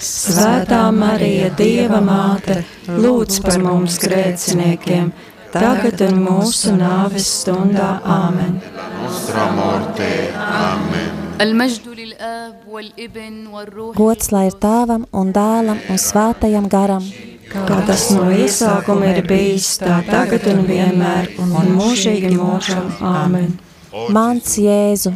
Svētā 0.00 0.80
Marija, 0.94 1.50
Dieva 1.54 2.00
māte, 2.02 2.62
lūdz 2.88 3.40
par 3.44 3.60
mums 3.62 3.98
grēciniekiem, 4.02 5.12
tagad 5.52 6.02
un 6.06 6.18
mūsu 6.24 6.74
nāves 6.76 7.28
stundā 7.40 8.00
Āmen. 8.02 8.58
Gods 13.94 14.32
lai 14.34 14.46
ir 14.48 14.58
tēvam 14.64 15.06
un 15.12 15.32
dēlam 15.34 15.84
un 15.90 16.02
svētajam 16.08 16.68
garam. 16.70 17.06
Kā 17.54 17.80
tas 17.86 18.08
no 18.14 18.30
iesākuma 18.34 19.12
ir 19.12 19.26
bijis, 19.28 19.76
tā 19.78 20.00
tagad 20.08 20.48
un 20.50 20.64
vienmēr, 20.66 21.34
un 21.38 21.74
mūžīgi 21.78 22.32
mūžam. 22.34 22.90
Āmen. 22.98 23.52
Mans 24.10 24.56
Jēzu, 24.58 25.12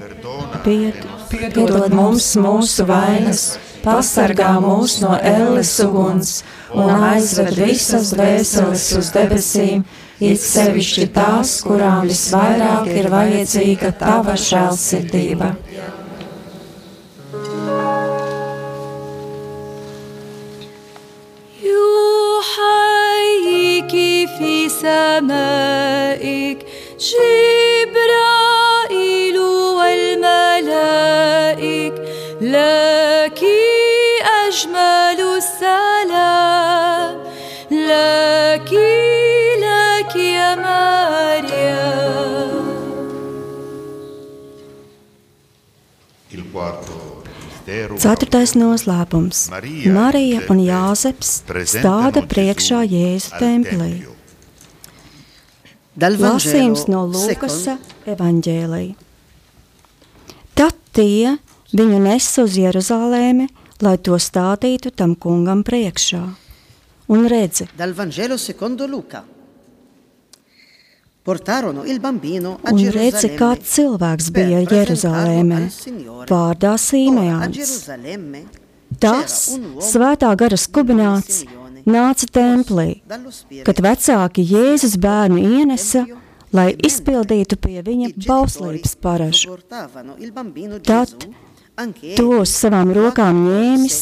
Pied, 0.62 1.00
piedod 1.30 1.90
mums 1.94 2.28
mūsu 2.38 2.86
vainas, 2.86 3.58
pasargā 3.87 4.53
mūs 4.63 5.01
no 5.03 5.13
elles 5.19 5.73
uguns 5.83 6.31
un 6.73 6.89
aizved 7.11 7.53
visas 7.57 8.13
dvēseles 8.15 8.85
uz 8.99 9.11
debesīm, 9.15 9.83
it 10.23 10.41
sevišķi 10.41 11.09
tās, 11.15 11.59
kurām 11.67 12.07
visvairāk 12.09 12.87
ir 12.93 13.09
vajadzīga 13.13 13.91
tava 13.99 14.35
žēlsirdība. 14.39 15.55
يحييك 22.43 23.91
في 24.37 24.69
سمائك 24.69 26.59
جبرائيل 26.99 28.16
Ceturtais 48.00 48.54
noslēpums- 48.56 49.48
Marija 49.98 50.40
un 50.48 50.60
Jāzeps 50.64 51.42
stāda 51.68 52.22
priekšā 52.24 52.80
Jēzu 52.88 53.36
templī. 53.36 53.90
Lasījums 55.98 56.86
no 56.88 57.04
Lūkasa 57.10 57.76
evaņģēlī. 58.06 58.94
Tad 60.54 60.74
tie 60.92 61.36
viņu 61.74 61.98
nes 62.00 62.38
uz 62.38 62.56
Jeruzalēmi, 62.56 63.48
lai 63.82 63.96
to 63.98 64.16
stādītu 64.16 64.94
tam 64.94 65.14
kungam 65.16 65.62
priekšā. 65.62 66.22
Un 67.08 67.28
redzi, 67.28 67.68
Dal 67.76 67.92
Vangelo 67.92 68.36
secondo 68.36 68.86
Luca. 68.86 69.24
Portarono 69.24 69.26
il 70.06 71.17
bambino 71.17 71.17
a 71.17 71.17
un 72.72 72.82
redzi, 72.94 73.28
Gerusalemme 73.28 73.38
kāds 73.38 73.74
cilvēks 73.76 74.30
bija 74.34 74.62
Jeruzalēmē, 74.64 75.60
vārdā 76.30 76.74
Sīmejāns. 76.80 77.74
Tas, 78.98 79.34
svētā 79.84 80.30
gara 80.40 80.56
skubināts, 80.58 81.42
nāca 81.88 82.28
templī, 82.32 83.02
kad 83.66 83.82
vecāki 83.84 84.46
Jēzus 84.48 84.96
bērnu 85.00 85.42
ienesa, 85.58 86.06
lai 86.56 86.70
izpildītu 86.88 87.60
pie 87.60 87.82
viņa 87.84 88.14
bauslības 88.24 88.96
bambino 90.32 90.80
Tad 90.80 91.28
To 92.18 92.40
uz 92.42 92.50
savām 92.50 92.90
rokām 92.90 93.36
ņēmis, 93.44 93.98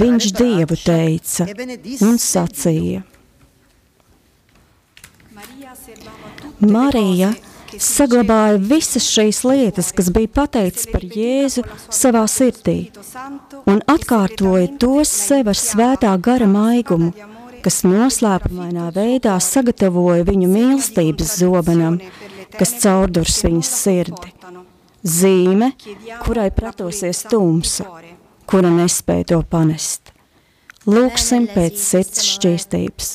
viņš 0.00 0.32
Dievu 0.34 0.78
teica 0.82 1.46
e 1.46 1.98
un 2.02 2.18
sacīja. 2.18 3.04
Marija 6.60 7.32
saglabāja 7.78 8.58
visas 8.60 9.06
šīs 9.08 9.42
lietas, 9.46 9.90
kas 9.96 10.10
bija 10.12 10.28
pateikts 10.40 10.88
par 10.90 11.04
Jēzu 11.04 11.64
savā 11.88 12.24
sirdī, 12.28 12.90
un 13.70 13.80
atkārtoja 13.88 14.68
tos 14.80 15.12
sev 15.12 15.50
ar 15.52 15.58
svētā 15.58 16.12
gara 16.20 16.48
maigumu, 16.50 17.12
kas 17.64 17.82
noslēpumainā 17.86 18.90
veidā 18.96 19.36
sagatavoja 19.40 20.26
viņu 20.28 20.50
mīlestības 20.50 21.36
zobenam, 21.40 22.00
kas 22.56 22.76
caurdurs 22.82 23.40
viņas 23.46 23.74
sirdi. 23.84 24.34
Zīme, 25.00 25.72
kurai 26.26 26.50
pretosies 26.52 27.22
tumsa, 27.30 27.86
kura 28.44 28.72
nespēja 28.74 29.30
to 29.32 29.40
panest. 29.48 30.12
Lūksim 30.88 31.46
pēc 31.54 31.80
sirds 31.80 32.24
šķīstības. 32.34 33.14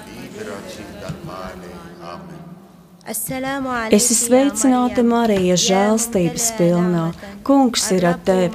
Es 3.11 4.05
esmu 4.07 4.15
sveicināta 4.15 5.03
Marija, 5.03 5.57
žēlstības 5.59 6.45
pilnā. 6.55 7.09
Kungs 7.43 7.89
ir 7.91 8.05
ar 8.07 8.19
tevi. 8.23 8.51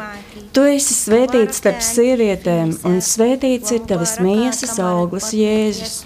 Tu 0.57 0.62
esi 0.73 0.95
svētīts 0.97 1.59
starp 1.61 1.83
sievietēm, 1.85 2.71
un 2.88 3.03
svētīts 3.05 3.75
ir 3.77 3.83
tavas 3.90 4.14
miesas 4.25 4.79
auglis, 4.81 5.27
Jēzus. 5.37 5.99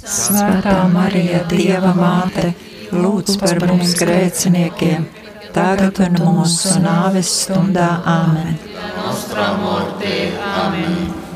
Svētā 0.00 0.78
Marija, 0.88 1.42
Dieva 1.50 1.90
māte, 1.98 2.54
lūdz 2.96 3.36
par 3.42 3.60
mums 3.66 3.92
grēciniekiem, 4.00 5.04
tagad 5.52 6.00
un 6.06 6.16
mūsu 6.16 6.78
nāves 6.80 7.34
stundā 7.42 7.90
Āmen. 8.08 8.56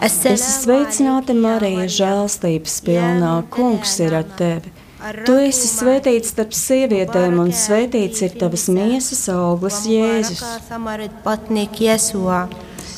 Es 0.09 0.17
esmu 0.33 0.57
sveicināta 0.57 1.37
Marija, 1.37 1.85
žēlstības 1.99 2.79
pilnā. 2.89 3.35
Kungs 3.53 3.99
ir 4.01 4.17
ar 4.23 4.33
tevi. 4.41 4.73
Tu 5.05 5.35
esi 5.45 5.69
svētīts 5.69 6.31
starp 6.33 6.55
sievietēm, 6.57 7.35
un 7.43 7.51
svētīts 7.53 8.23
ir 8.25 8.38
tavas 8.40 8.71
miesas 8.73 9.21
auglis, 9.29 9.83
Jēzus. 9.85 10.40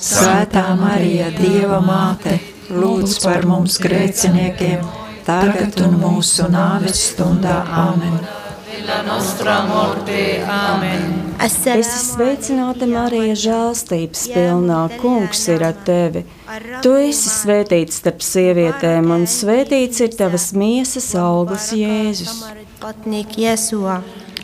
Svētā 0.06 0.62
Marija, 0.78 1.32
Dieva 1.34 1.80
māte, 1.82 2.36
lūdz 2.70 3.18
par 3.24 3.48
mums 3.50 3.80
grēciniekiem, 3.82 4.86
tagad 5.26 5.80
un 5.82 5.98
mūsu 6.04 6.46
nāves 6.52 7.08
stundā 7.10 7.58
Āmen. 7.74 8.20
Es 8.76 9.32
esmu 11.46 11.98
sveicināta 12.02 12.86
Marija, 12.90 13.34
žēlstības 13.38 14.24
pilnā. 14.34 14.80
Kungs 14.98 15.44
ir 15.52 15.62
ar 15.62 15.76
tevi. 15.86 16.24
Tu 16.82 16.94
esi 17.06 17.30
svētīts 17.30 18.00
starp 18.00 18.24
sievietēm, 18.26 19.12
un 19.14 19.28
svētīts 19.30 20.02
ir 20.02 20.16
tavas 20.18 20.48
miesas 20.58 21.12
auglis, 21.20 21.68
Jēzus. 21.76 22.42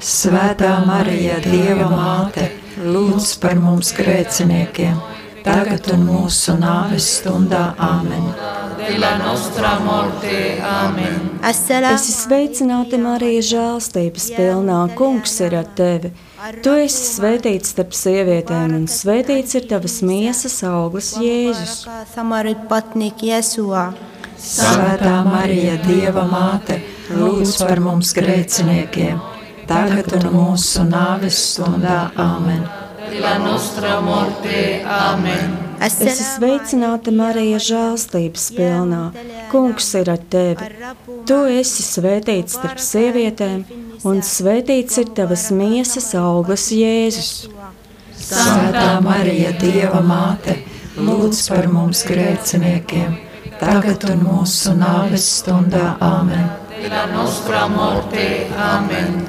Svētā 0.02 0.72
Marija, 0.86 1.40
Dieva 1.42 1.90
māte, 1.90 2.48
lūdz 2.86 3.34
par 3.42 3.58
mums 3.58 3.90
grēciniekiem, 3.98 5.02
tagad 5.42 5.90
un 5.96 6.06
mūsu 6.06 6.54
nāves 6.62 7.08
stundā 7.18 7.72
Āmen. 7.82 8.30
Es 11.48 11.60
esmu 11.70 12.14
sveicināta 12.16 12.98
Marija, 13.00 13.42
žēlstības 13.48 14.28
pilnā. 14.36 14.78
Kungs 14.98 15.34
ir 15.44 15.56
ar 15.58 15.68
tevi. 15.78 16.12
Tu 16.62 16.74
esi 16.84 17.04
svētīts 17.06 17.70
starp 17.74 17.94
sievietēm, 17.94 18.74
un 18.80 18.86
svētīts 18.90 19.54
ir 19.58 19.68
tavas 19.70 20.00
miesas 20.06 20.58
auglis, 20.66 21.12
Jēzus. 21.22 21.84
Svētā 24.42 25.22
Marija, 25.26 25.76
Dieva 25.86 26.24
māte, 26.26 26.80
lūdz 27.14 27.56
par 27.62 27.78
mums 27.84 28.10
grēciniekiem, 28.16 29.20
tagad 29.70 30.10
un 30.18 30.30
mūsu 30.34 30.82
nāves 30.88 31.38
stundā 31.52 32.08
Āmen. 32.18 32.64
Es 35.82 35.96
esmu 35.98 36.26
sveicināta 36.26 37.10
Marija, 37.14 37.58
žēlstības 37.62 38.44
pilnā. 38.54 39.00
Kungs 39.50 39.88
ir 39.98 40.12
ar 40.12 40.20
tevi. 40.30 40.68
Tu 41.26 41.38
esi 41.58 41.82
svētīts 41.86 42.58
starp 42.58 42.78
sievietēm, 42.82 43.64
un 44.06 44.22
svētīts 44.22 45.00
ir 45.02 45.10
tavas 45.16 45.48
miesas 45.54 46.12
auglis, 46.18 46.68
Jēzus. 46.76 47.32
Svētā 48.22 49.00
Marija, 49.02 49.50
Dieva 49.58 50.00
māte, 50.06 50.60
lūdz 50.96 51.44
par 51.50 51.66
mums 51.72 52.04
grēciniekiem, 52.06 53.18
tagad 53.58 54.06
un 54.12 54.26
mūsu 54.28 54.76
nāves 54.78 55.26
stundā 55.40 55.96
Āmen. 55.98 56.46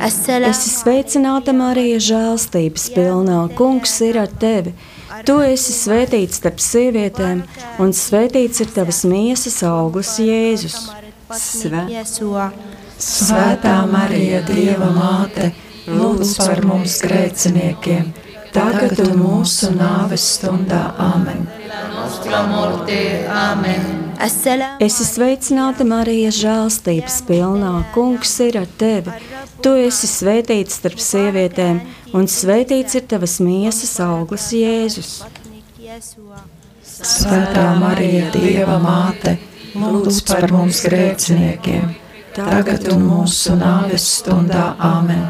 Es 0.03 0.17
esmu 0.29 0.71
sveicināta 0.71 1.53
Marija, 1.53 1.99
žēlstības 2.01 2.89
pilnā. 2.95 3.43
Kungs 3.57 3.99
ir 4.05 4.21
ar 4.21 4.31
tevi. 4.41 4.73
Tu 5.21 5.35
esi 5.45 5.73
svētīts 5.75 6.39
starp 6.41 6.61
sievietēm, 6.63 7.43
un 7.83 7.93
svētīts 7.93 8.63
ir 8.63 8.71
tavas 8.73 9.03
miesas 9.05 9.59
auglis, 9.67 10.15
Jēzus. 10.23 10.77
Svē. 11.33 11.85
Svētā 13.03 13.75
Marija, 13.89 14.41
Dieva 14.47 14.89
māte, 14.93 15.51
lūdz 15.89 16.35
par 16.39 16.63
mums 16.67 16.99
grēciniekiem, 17.03 18.13
tagad 18.55 19.01
un 19.05 19.17
mūsu 19.21 19.73
nāves 19.75 20.29
stundā 20.37 20.85
Āmen. 21.01 21.45
Es 24.21 24.35
esmu 24.45 25.05
sveicināta 25.07 25.85
Marija, 25.87 26.31
žēlstības 26.33 27.21
pilnā. 27.27 27.73
Kungs 27.95 28.33
ir 28.45 28.59
ar 28.61 28.69
tevi. 28.79 29.13
Tu 29.63 29.73
esi 29.87 30.09
svētīts 30.09 30.79
starp 30.79 30.99
sievietēm, 30.99 31.81
un 32.13 32.27
svētīts 32.27 32.97
ir 32.99 33.07
tavas 33.09 33.39
miesas 33.43 33.95
auglis, 34.03 34.49
Jēzus. 34.53 35.13
Svētā 36.83 37.67
Marija, 37.79 38.29
Dieva 38.33 38.79
māte, 38.83 39.37
lūdz 39.75 40.19
par 40.27 40.49
mums 40.51 40.83
grēciniekiem, 40.85 41.93
tagad 42.35 42.89
un 42.93 43.07
mūsu 43.07 43.55
nāves 43.59 44.05
stundā 44.19 44.73
Āmen. 44.83 45.23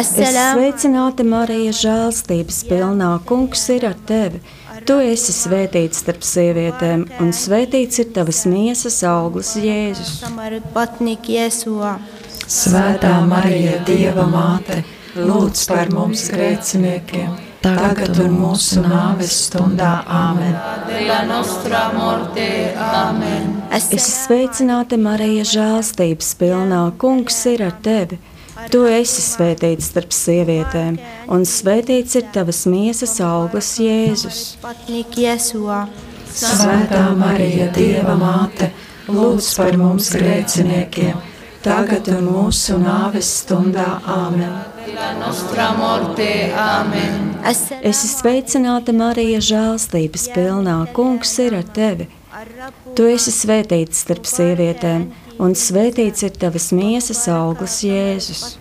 Es 0.00 0.12
esmu 0.14 0.44
sveicināta 0.54 1.26
Marija, 1.26 1.72
žēlstības 1.76 2.60
pilnā. 2.70 3.10
Kungs 3.28 3.66
ir 3.74 3.88
ar 3.90 3.98
tevi. 4.08 4.40
Tu 4.84 4.94
esi 5.00 5.32
svētīts 5.32 6.02
starp 6.02 6.24
sievietēm, 6.28 7.06
un 7.24 7.30
svētīts 7.32 8.02
ir 8.02 8.10
tavas 8.12 8.42
miesas 8.44 8.98
auglis, 9.08 9.54
Jēzus. 9.56 10.18
Svētā 12.44 13.14
Marija, 13.24 13.78
Dieva 13.88 14.26
māte, 14.28 14.82
lūdz 15.16 15.62
par 15.70 15.88
mums 15.94 16.26
grēciniekiem, 16.34 17.32
tagad 17.64 18.20
un 18.26 18.36
mūsu 18.42 18.84
nāves 18.84 19.32
stundā 19.46 19.94
Āmen. 20.04 20.52
Es 23.72 23.88
esmu 23.88 24.12
sveicināta 24.18 25.00
Marija, 25.00 25.48
žēlstības 25.54 26.34
pilnā. 26.42 26.84
Kungs 27.00 27.40
ir 27.54 27.64
ar 27.70 27.80
tevi. 27.88 28.20
Tu 28.70 28.80
esi 28.86 29.22
svētīts 29.24 29.90
starp 29.90 30.14
sievietēm, 30.14 30.98
un 31.34 31.42
svētīts 31.48 32.14
ir 32.20 32.28
tavas 32.34 32.64
miesas 32.70 33.16
auglis, 33.24 33.74
Jēzus. 33.82 34.40
Svētā 36.34 37.04
Marija, 37.18 37.68
Dieva 37.74 38.14
māte, 38.18 38.70
lūdz 39.10 39.48
par 39.58 39.78
mums 39.78 40.10
grēciniekiem, 40.14 41.18
tagad 41.66 42.10
un 42.14 42.28
mūsu 42.30 42.78
nāves 42.82 43.30
stundā 43.42 43.98
Āmen. 44.14 44.54
Es 47.50 47.60
esmu 47.74 48.10
sveicināta 48.10 48.94
Marija, 48.94 49.40
žēlstības 49.42 50.28
pilnā. 50.34 50.76
Kungs 50.94 51.34
ir 51.42 51.58
ar 51.58 51.66
tevi. 51.74 52.06
Tu 52.94 53.06
esi 53.10 53.32
svētīts 53.34 54.02
starp 54.04 54.26
sievietēm, 54.28 55.06
un 55.42 55.54
svētīts 55.58 56.24
ir 56.26 56.34
tavas 56.38 56.70
miesas 56.74 57.24
auglis, 57.32 57.80
Jēzus. 57.86 58.56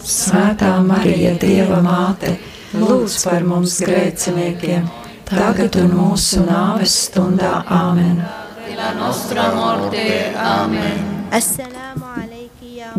Svētā 0.00 0.72
Marija, 0.84 1.34
Dieva 1.40 1.80
māte, 1.84 2.36
lūdz 2.72 3.18
par 3.26 3.44
mums 3.44 3.76
grēciniekiem, 3.84 4.86
tagad 5.28 5.76
un 5.82 5.92
mūsu 5.98 6.44
nāves 6.46 6.94
stundā 7.06 7.60
Āmen. 7.68 8.22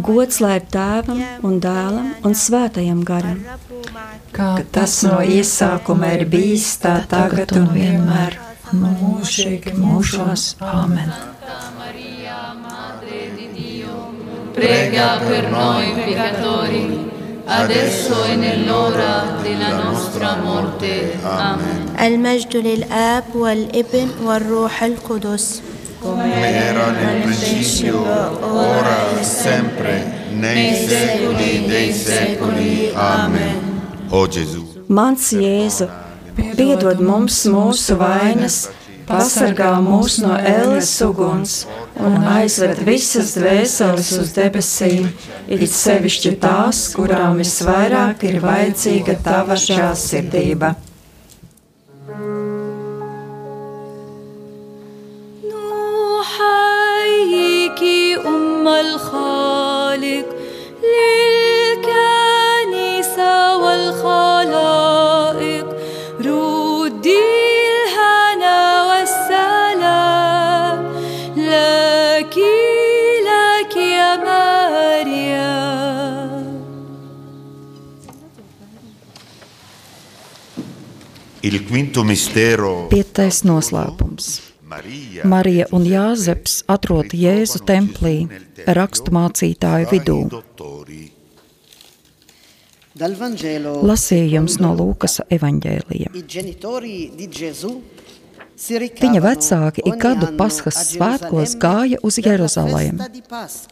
Gods 0.02 0.40
lai 0.44 0.54
ir 0.60 0.68
tēvam 0.72 1.24
un 1.48 1.58
dēlam 1.64 2.14
un 2.28 2.38
svētajam 2.38 3.02
garam. 3.08 3.42
Kā 4.32 4.54
tas 4.72 5.02
no 5.04 5.20
iesākuma 5.20 6.14
ir 6.20 6.28
bijis, 6.32 6.78
tā 6.86 7.02
tagad 7.12 7.52
un 7.58 7.68
vienmēr, 7.74 8.38
mūžīgi 8.72 9.76
mūžos. 9.82 10.54
Āmen! 10.64 11.12
Prega 14.54 15.20
per 15.28 15.50
noi 15.50 15.94
peccatori, 15.94 17.10
adesso 17.46 18.24
e 18.26 18.36
nell'ora 18.36 19.38
della 19.42 19.84
nostra 19.84 20.36
morte. 20.36 21.18
Amen. 21.24 21.80
المجد 22.02 22.58
للآب 22.58 23.24
والابن 23.36 24.10
والروح 24.24 24.84
القدس 24.84 25.62
come 26.02 26.34
era 26.68 26.90
nel 26.90 27.22
principio, 27.22 28.02
ora 28.42 29.20
e 29.20 29.24
sempre, 29.24 30.26
nei 30.34 30.74
secoli 30.74 31.66
dei 31.68 31.94
secoli. 31.94 32.92
Amen. 32.94 33.56
O 34.10 34.28
Gesù, 34.28 34.66
Mans 34.88 35.32
Jēzu, 35.32 35.88
piedod 36.56 37.00
mums 37.00 37.46
mūsu 37.46 37.96
vainas, 38.02 38.70
pasargā 39.12 39.72
mūs 39.84 40.20
no 40.24 40.36
ēles 40.38 40.92
uguns 41.06 41.56
un 42.00 42.18
aizved 42.36 42.84
visas 42.88 43.36
dvēseles 43.38 44.14
uz 44.22 44.32
debesīm, 44.38 45.10
it 45.52 45.68
sevišķi 45.70 46.38
tās, 46.44 46.88
kurām 46.96 47.42
visvairāk 47.42 48.26
ir 48.30 48.40
vajadzīga 48.44 49.20
tava 49.26 49.60
žēlsirdība. 49.60 50.76
Piektais 82.92 83.44
noslēpums. 83.48 84.30
Marija 85.28 85.66
un 85.76 85.86
Jāzeps 85.86 86.62
atrod 86.72 87.12
Jēzu 87.14 87.60
templī, 87.68 88.16
rakstu 88.68 89.12
mācītāju 89.12 89.90
vidū. 89.92 90.20
dottori. 90.32 91.12
Dal 92.92 93.16
Vangelo 93.16 93.78
Lasījums 93.88 94.58
no 94.60 94.74
Lūkas 94.76 95.22
evaņģēlija. 95.32 96.12
Viņa 98.60 99.22
vecāki 99.24 99.84
ik 99.90 99.98
gadu 100.02 100.28
Paskas 100.38 100.78
svētkos 100.92 101.56
gāja 101.62 101.98
uz 102.06 102.20
Pasqua. 102.22 102.82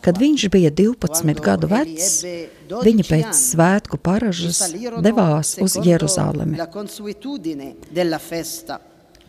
Kad 0.01 0.17
viņš 0.21 0.47
bija 0.53 0.71
12 0.71 1.41
gadu 1.45 1.69
vecs, 1.69 2.23
viņa 2.69 3.05
pēc 3.09 3.33
svētku 3.37 3.99
paražas 4.01 4.63
devās 5.03 5.57
uz 5.61 5.77
Jeruzalemi. 5.83 6.57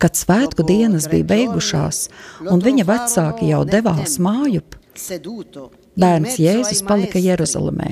Kad 0.01 0.17
svētku 0.17 0.65
dienas 0.65 1.11
bija 1.13 1.29
beigušās 1.35 2.07
un 2.49 2.63
viņa 2.65 2.87
vecāki 2.89 3.51
jau 3.51 3.65
devās 3.69 4.17
mājup, 4.23 4.79
bērns 6.01 6.39
Jēzus 6.41 6.81
palika 6.89 7.21
Jeruzalemē. 7.21 7.91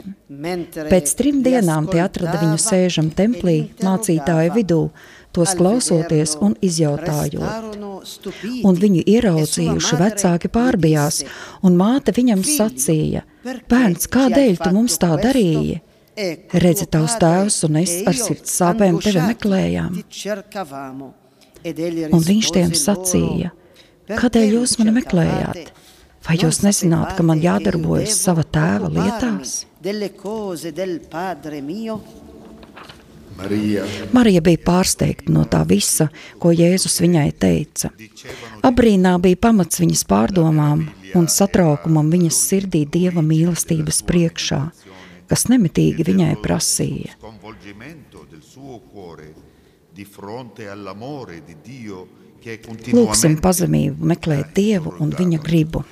Pēc 0.88 1.12
trim 1.18 1.42
dienām 1.44 1.88
tie 1.90 2.00
atrada 2.04 2.40
viņu 2.40 2.58
sēžam 2.62 3.12
templī, 3.12 3.58
mācītāju 3.84 4.54
vidū, 4.56 4.82
tos 5.38 5.54
klausoties 5.58 6.34
un 6.42 6.56
izjautājot. 6.64 7.76
Un 8.66 8.78
viņu 8.78 9.02
ieraudzījuši 9.06 9.98
vecāki 10.00 10.50
pārbijās, 10.52 11.22
un 11.62 11.76
māte 11.78 12.14
viņam 12.14 12.42
sacīja: 12.46 13.24
Bērns, 13.70 14.08
kādēļ 14.10 14.58
tu 14.62 14.72
mums 14.74 14.98
tā 15.00 15.14
darīji? 15.22 15.80
Redzi, 16.18 16.88
tavs 16.90 17.14
tēvs 17.22 17.60
un 17.68 17.78
es 17.78 17.94
ar 18.10 18.16
sirds 18.18 18.56
sāpēm 18.58 18.98
tevi 19.02 19.22
meklējām. 19.22 20.00
Un 22.16 22.24
viņš 22.30 22.50
tiem 22.56 22.74
sacīja: 22.74 23.52
Kādēļ 24.08 24.58
jūs 24.58 24.78
mani 24.80 24.96
meklējāt? 24.98 25.70
Vai 26.26 26.36
jūs 26.40 26.58
nezināt, 26.64 27.14
ka 27.16 27.24
man 27.24 27.38
jādarbojas 27.40 28.18
sava 28.24 28.42
tēva 28.44 28.90
lietās? 28.92 29.62
Maria 33.38 33.84
Marija 34.12 34.42
bija 34.42 34.58
pārsteigta 34.64 35.32
no 35.32 35.44
tā 35.46 35.60
visa, 35.68 36.08
ko 36.42 36.50
Jēzus 36.50 36.98
viņai 37.04 37.28
teica. 37.38 37.90
Abrīnā 38.66 39.14
bija 39.22 39.38
pamats 39.48 39.80
viņas 39.82 40.04
pārdomām 40.10 40.86
un 41.18 41.28
satraukumam 41.30 42.10
viņas 42.12 42.40
sirdī 42.48 42.82
dieva 42.86 43.22
mīlestības 43.24 44.02
priekšā, 44.08 44.60
kas 45.30 45.46
nemitīgi 45.52 46.06
viņai 46.08 46.34
prasīja. 46.42 47.14
Lūksim 52.98 53.38
pazemību 53.44 54.12
meklēt 54.12 54.52
Dievu 54.58 54.94
un 55.02 55.14
viņa 55.18 55.40
gribu. 55.46 55.84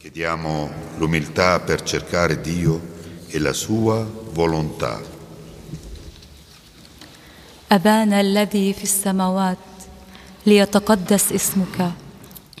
Chiediamo 0.00 0.70
l'umiltà 0.98 1.60
per 1.60 1.82
cercare 1.82 2.40
Dio 2.40 2.80
e 3.28 3.38
la 3.38 3.52
sua 3.52 4.00
volontà. 4.32 5.09
أبانا 7.71 8.21
الذي 8.21 8.73
في 8.73 8.83
السماوات 8.83 9.57
ليتقدس 10.45 11.31
اسمك 11.31 11.91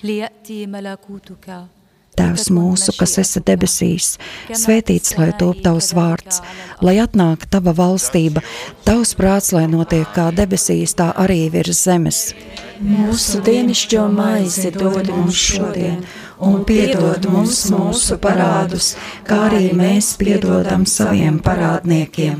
ليأتي 0.03 0.65
ملكوتك 0.65 1.65
Tēvs 2.15 2.47
mūsu, 2.55 2.93
kas 2.95 3.17
esi 3.19 3.41
debesīs, 3.43 4.13
svētīts 4.55 5.17
lai 5.19 5.33
top 5.35 5.59
tavs 5.65 5.89
vārds, 5.97 6.39
lai 6.79 6.95
atnāk 7.03 7.43
tava 7.51 7.73
valstība, 7.75 8.43
tavs 8.87 9.11
prāts, 9.19 9.51
lai 9.55 9.65
notiek 9.67 10.07
kā 10.15 10.29
debesīs, 10.35 10.95
tā 10.95 11.09
arī 11.25 11.49
virs 11.51 11.83
zemes. 11.83 12.21
Mūsu 12.79 13.43
dienascho 13.43 14.07
maizi 14.11 14.71
dod 14.71 15.11
mums 15.11 15.41
šodien, 15.51 16.05
un 16.39 16.63
piedod 16.67 17.27
mums 17.31 17.65
mūsu 17.73 18.19
parādus, 18.23 18.93
kā 19.27 19.49
arī 19.49 19.73
mēs 19.75 20.13
piedodam 20.19 20.87
saviem 20.87 21.41
parādniekiem. 21.43 22.39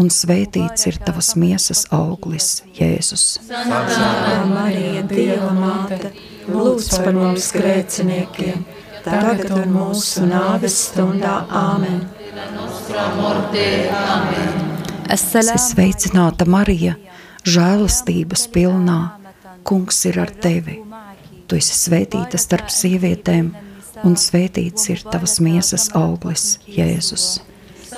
un 0.00 0.08
svētīts 0.12 0.86
ir 0.88 0.98
tavas 1.04 1.34
miesas 1.36 1.84
auglis, 1.94 2.62
Jēzus. 2.76 3.24
Svētā 3.44 4.38
Marija, 4.48 5.02
Dieva 5.10 5.50
māte, 5.56 6.12
lūdz 6.48 6.88
par 6.96 7.12
mums 7.16 7.50
grēciniekiem, 7.56 8.64
tagad 9.04 9.52
un 9.58 9.74
mūsu 9.74 10.24
nāves 10.30 10.78
stundā. 10.88 11.42
Āmen! 11.50 12.02
Es 15.10 15.24
sveicināta, 15.66 16.46
Marija, 16.46 16.94
žēlastības 17.44 18.46
pilnā. 18.54 19.00
Kungs 19.66 19.98
ir 20.08 20.16
ar 20.22 20.30
tevi. 20.32 20.78
Tu 21.50 21.58
esi 21.58 21.76
svētīta 21.76 22.38
starp 22.40 22.70
sievietēm, 22.72 23.50
un 24.06 24.16
svētīts 24.16 24.88
ir 24.94 25.04
tavas 25.10 25.36
miesas 25.44 25.90
auglis, 25.98 26.54
Jēzus. 26.70 27.49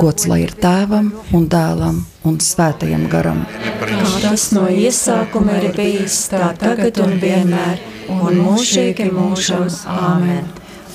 Gods 0.00 0.24
lai 0.30 0.38
ir 0.46 0.52
tēvam 0.56 1.10
un 1.36 1.44
dēlam 1.52 1.98
un 2.28 2.38
svētajam 2.40 3.02
garam. 3.12 3.42
Kā 3.82 4.12
tas 4.22 4.46
no 4.56 4.62
iesākuma 4.72 5.58
ir 5.60 5.74
bijis, 5.76 6.16
tā 6.32 6.52
tagad 6.56 7.00
un 7.04 7.12
vienmēr, 7.20 7.82
un 8.14 8.40
mūžīgi 8.46 9.10
mūžos. 9.12 9.82
Āmen! 9.92 10.46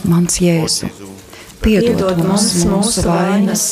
Mans 0.09 0.39
Jēzu, 0.41 0.89
piedod 1.61 2.21
mums 2.23 2.47
mūsu 2.65 3.03
vainas, 3.05 3.65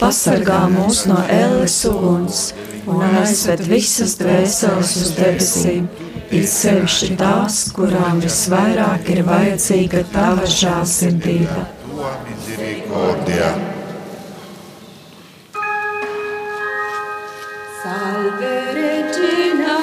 pasargā 0.00 0.62
mūs 0.72 1.02
no 1.10 1.18
ēles 1.28 1.76
uguns 1.90 2.44
un 2.88 3.04
aizved 3.24 3.64
visas 3.68 4.16
dvēseles 4.20 4.94
uz 5.02 5.12
debesīm, 5.18 5.90
it 6.30 6.48
sevišķi 6.48 7.18
tās, 7.20 7.60
kurām 7.76 8.24
visvairāk 8.24 9.12
ir 9.16 9.22
vajadzīga 9.28 10.06
tava 10.14 10.48
žēlsirdība. 10.48 11.79
tua 12.00 12.16
misericordia. 12.24 13.54
Salve 17.82 18.54
Regina, 18.72 19.78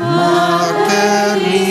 Mater 0.00 1.36
mia. 1.46 1.67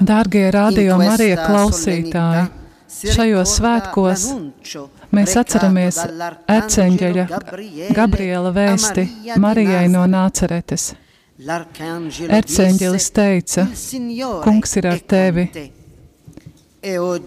Dārgie 0.00 0.46
Radio 0.54 0.96
Marija 0.96 1.42
klausītāji, 1.44 2.44
šajos 3.12 3.52
svētkos 3.58 4.24
mēs 5.12 5.34
atceramies 5.36 5.98
eceņģeļa 6.54 7.26
Gabriela 7.98 8.52
vēsti 8.56 9.04
Marijai 9.36 9.84
no 9.92 10.06
Nāceretes. 10.08 10.94
Erceņģelis 11.38 13.10
teica, 13.14 13.66
kungs 14.46 14.72
ir 14.80 14.88
ar 14.88 15.04
tevi. 15.04 15.44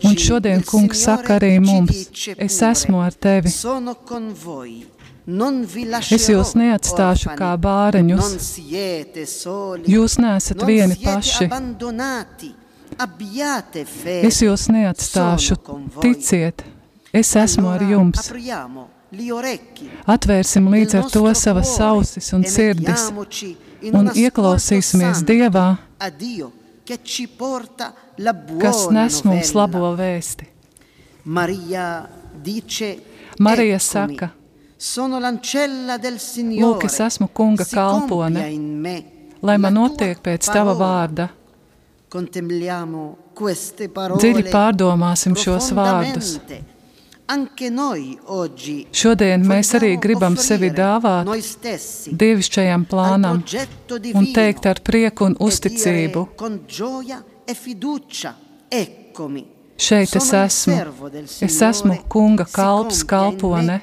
Un 0.01 0.17
šodien 0.17 0.65
kungs 0.65 1.05
saka 1.05 1.37
arī 1.37 1.59
mums, 1.61 2.07
es 2.37 2.57
esmu 2.71 3.05
ar 3.05 3.13
tevi. 3.13 3.53
Es 5.27 6.25
jūs 6.29 6.55
neatstāšu 6.57 7.35
kā 7.37 7.51
bāreņus. 7.61 8.47
Jūs 9.85 10.17
neesat 10.17 10.63
vieni 10.65 10.97
paši. 10.97 11.49
Es 14.21 14.41
jūs 14.41 14.65
neatstāšu. 14.73 15.59
Ticiet, 16.01 16.65
es 17.13 17.35
esmu 17.37 17.69
ar 17.69 17.85
jums. 17.85 18.31
Atvērsim 20.07 20.67
līdz 20.71 20.97
ar 21.01 21.07
to 21.11 21.23
savas 21.35 21.75
ausis 21.83 22.31
un 22.33 22.45
sirdis 22.47 23.09
un 23.91 24.11
ieklausīsimies 24.15 25.21
Dievā, 25.27 25.67
kas 28.61 28.85
nes 28.95 29.21
mums 29.27 29.53
labo 29.57 29.91
vēsti. 29.99 30.47
Marija 33.39 33.79
saka, 33.79 34.31
Lūk, 34.81 36.87
es 36.87 36.95
esmu 37.05 37.27
kunga 37.37 37.67
kalpone, 37.69 38.45
lai 39.45 39.57
man 39.61 39.75
notiek 39.77 40.17
pēc 40.25 40.47
tava 40.49 40.73
vārda. 40.73 41.27
Dziļi 42.11 44.43
pārdomāsim 44.49 45.35
šos 45.37 45.69
vārdus. 45.77 46.31
Šodien 49.01 49.45
mēs 49.47 49.69
arī 49.77 49.91
gribam 50.01 50.33
sevi 50.35 50.71
dāvāt 50.75 51.29
dievišķajam 52.23 52.87
plānam 52.89 53.39
un 54.17 54.27
teikt 54.33 54.67
ar 54.73 54.81
prieku 54.83 55.29
un 55.29 55.37
uzticību. 55.39 56.25
Šeit 59.81 60.19
es 60.19 60.33
esmu. 60.41 60.81
Es 61.47 61.61
esmu 61.69 62.01
kunga 62.11 62.49
kalps, 62.49 63.05
kalpone. 63.07 63.79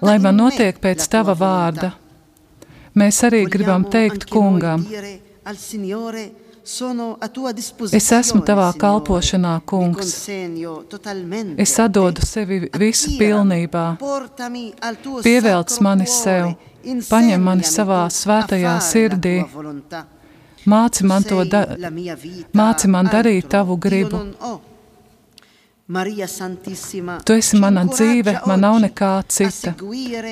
Lai 0.00 0.18
man 0.22 0.36
notiek 0.38 0.78
pēc 0.78 1.08
tava 1.10 1.34
vārda. 1.34 1.92
Mēs 2.96 3.18
arī 3.26 3.42
gribam 3.50 3.84
teikt 3.92 4.24
kungam, 4.30 4.84
es 7.98 8.06
esmu 8.16 8.40
tavā 8.48 8.68
kalpošanā, 8.80 9.52
kungs. 9.68 10.14
Es 11.66 11.74
atdodu 11.84 12.24
sevi 12.26 12.58
visu 12.82 13.12
pilnībā. 13.20 13.84
Pievelc 15.26 15.76
mani 15.84 16.08
sev, 16.10 16.54
paņem 17.10 17.44
mani 17.50 17.68
savā 17.68 18.00
svētajā 18.20 18.78
sirdī. 18.88 19.36
Māci 20.66 21.06
man 21.06 21.22
to, 21.22 21.44
da 21.46 21.62
māci 22.56 22.90
man 22.90 23.12
darīt 23.12 23.52
tavu 23.52 23.76
gribu. 23.76 24.24
Tu 27.24 27.32
esi 27.38 27.58
mana 27.62 27.84
dzīve, 27.86 28.40
man 28.46 28.64
nav 28.64 28.80
nekā 28.82 29.10
cita. 29.30 29.74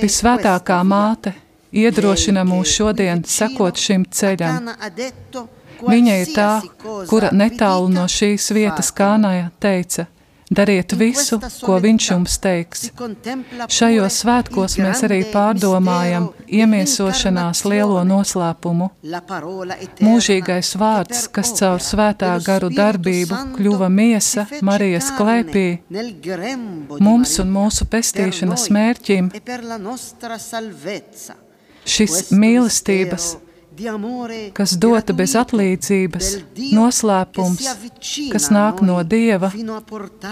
Visvētākā 0.03 0.81
māte 0.83 1.35
iedrošina 1.75 2.43
mūs 2.47 2.73
šodien 2.75 3.23
sekot 3.27 3.79
šim 3.79 4.07
ceļam. 4.11 4.73
Viņa 5.85 6.17
ir 6.23 6.33
tā, 6.35 6.51
kura 7.11 7.31
netālu 7.35 7.91
no 7.93 8.07
šīs 8.11 8.51
vietas 8.57 8.91
kānāja 8.95 9.51
teica, 9.61 10.07
dariet 10.57 10.95
visu, 10.99 11.39
ko 11.65 11.79
viņš 11.83 12.09
jums 12.11 12.37
teiks. 12.43 12.87
Šajos 13.75 14.19
svētkos 14.23 14.77
mēs 14.81 15.03
arī 15.07 15.21
pārdomājam 15.33 16.31
iemiesošanās 16.47 17.65
lielo 17.69 18.03
noslēpumu. 18.09 18.91
Mūžīgais 20.05 20.75
vārds, 20.81 21.27
kas 21.35 21.55
caur 21.59 21.83
svētā 21.85 22.35
garu 22.47 22.71
darbību 22.75 23.41
kļuva 23.59 23.91
miesa 23.93 24.47
Marijas 24.65 25.11
klēpī, 25.19 25.67
mums 27.01 27.39
un 27.43 27.55
mūsu 27.55 27.89
pestīšanas 27.91 28.69
mērķim, 28.75 29.31
šis 31.85 32.31
mīlestības, 32.33 33.35
kas 34.55 34.75
dota 34.81 35.15
bez 35.17 35.35
atlīdzības, 35.39 36.29
noslēpums, 36.77 37.67
kas 38.33 38.49
nāk 38.55 38.83
no 38.87 39.01
Dieva, 39.03 39.51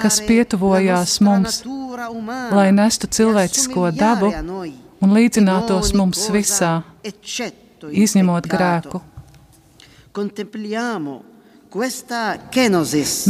kas 0.03 0.21
pietuvojās 0.29 1.19
mums, 1.25 1.63
lai 2.53 2.69
nestu 2.77 3.11
cilvēcisko 3.19 3.91
dabu 3.97 4.33
un 5.03 5.17
līdzinātos 5.17 5.95
mums 5.99 6.29
visā, 6.35 6.75
izņemot 7.91 8.49
grēku. 8.53 9.03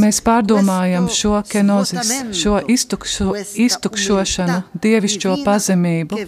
Mēs 0.02 0.18
pārdomājam 0.26 1.04
šo 1.14 1.36
kenozis, 1.46 2.10
šo 2.34 2.56
iztukšo, 2.74 3.34
iztukšošanu, 3.66 4.56
dievišķo 4.82 5.36
pazemību, 5.46 6.18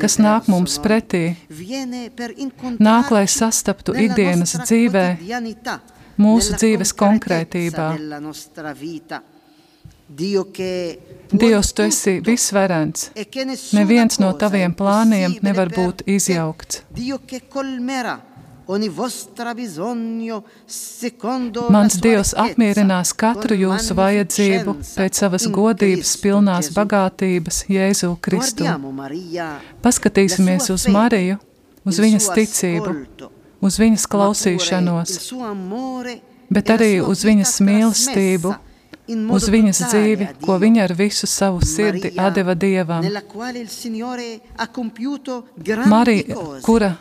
kas 0.00 0.16
nāk 0.22 0.48
mums 0.52 0.78
pretī, 0.84 1.34
nāk, 2.80 3.12
lai 3.12 3.26
sastaptu 3.28 3.92
ikdienas 4.06 4.56
dzīvē, 4.62 5.04
mūsu 6.16 6.56
dzīves 6.56 6.94
konkrētībā. 6.96 7.90
Dievs, 11.32 11.72
tu 11.72 11.82
esi 11.82 12.18
visvarens. 12.24 13.10
Neviens 13.72 14.18
no 14.20 14.32
taviem 14.36 14.74
plāniem 14.76 15.38
nevar 15.44 15.72
būt 15.72 16.04
izjaukts. 16.04 16.82
Mans 21.72 21.98
Dievs 22.00 22.32
apmierinās 22.38 23.12
katru 23.18 23.56
jūsu 23.58 23.96
vajadzību 23.98 24.74
pēc 24.94 25.20
savas 25.20 25.46
godības 25.52 26.12
pilnās 26.22 26.70
bagātības 26.76 27.62
Jēzu 27.72 28.14
Kristu. 28.24 28.64
Paskatīsimies 29.84 30.70
uz 30.72 30.88
Mariju, 30.92 31.38
uz 31.84 32.00
viņas 32.00 32.30
ticību, 32.38 32.96
uz 33.60 33.78
viņas 33.82 34.08
klausīšanos, 34.14 35.16
bet 36.52 36.74
arī 36.76 36.92
uz 37.04 37.24
viņas 37.28 37.56
mīlestību, 37.68 38.56
uz 39.36 39.48
viņas 39.52 39.84
dzīvi, 39.90 40.28
ko 40.42 40.58
viņa 40.62 40.84
ar 40.88 40.96
visu 40.96 41.28
savu 41.28 41.60
sirdi 41.66 42.14
atdeva 42.16 42.54
Dievam. 42.56 43.04
Marija, 45.92 46.44
kura 46.62 46.94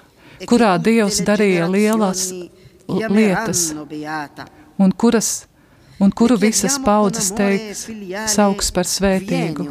kurā 0.50 0.76
Dievs 0.82 1.22
darīja 1.26 1.68
lielas 1.72 2.30
lietas, 2.88 3.72
un, 4.78 4.92
kuras, 4.92 5.32
un 6.00 6.12
kuru 6.12 6.38
visas 6.42 6.78
paudzes 6.84 7.32
teiks 7.38 7.86
sauks 8.34 8.72
par 8.76 8.90
svētīgu. 8.90 9.68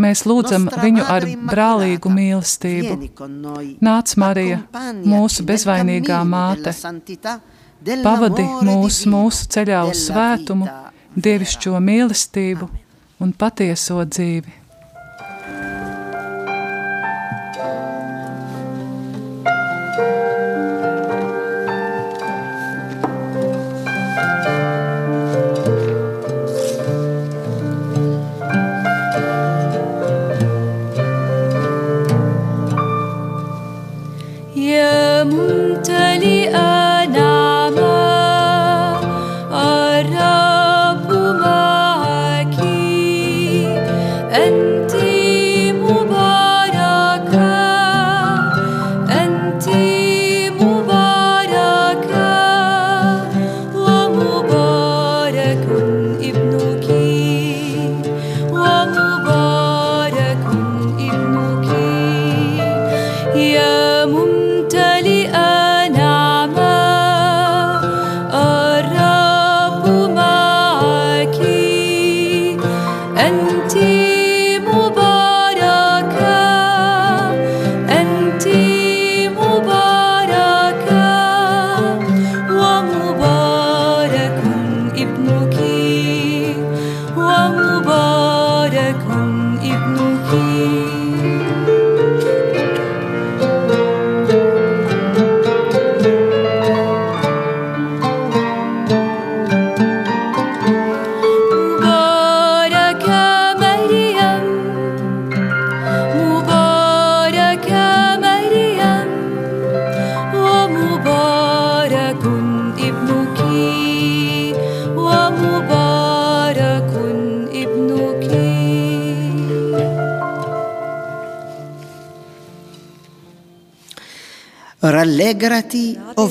Mēs 0.00 0.22
lūdzam 0.24 0.68
viņu 0.80 1.04
ar 1.12 1.26
brālīgu 1.50 2.12
mīlestību. 2.14 3.10
Nāc, 3.84 4.14
Marija, 4.16 4.62
mūsu 5.04 5.44
bezvainīgā 5.48 6.22
māte, 6.24 6.72
pavadi 8.04 8.46
mūs 8.64 9.02
mūsu 9.10 9.50
ceļā 9.52 9.82
uz 9.90 10.06
svētumu, 10.06 10.70
dievišķo 11.16 11.76
mīlestību 11.84 12.70
un 13.20 13.36
patieso 13.36 14.00
dzīvi. 14.08 14.59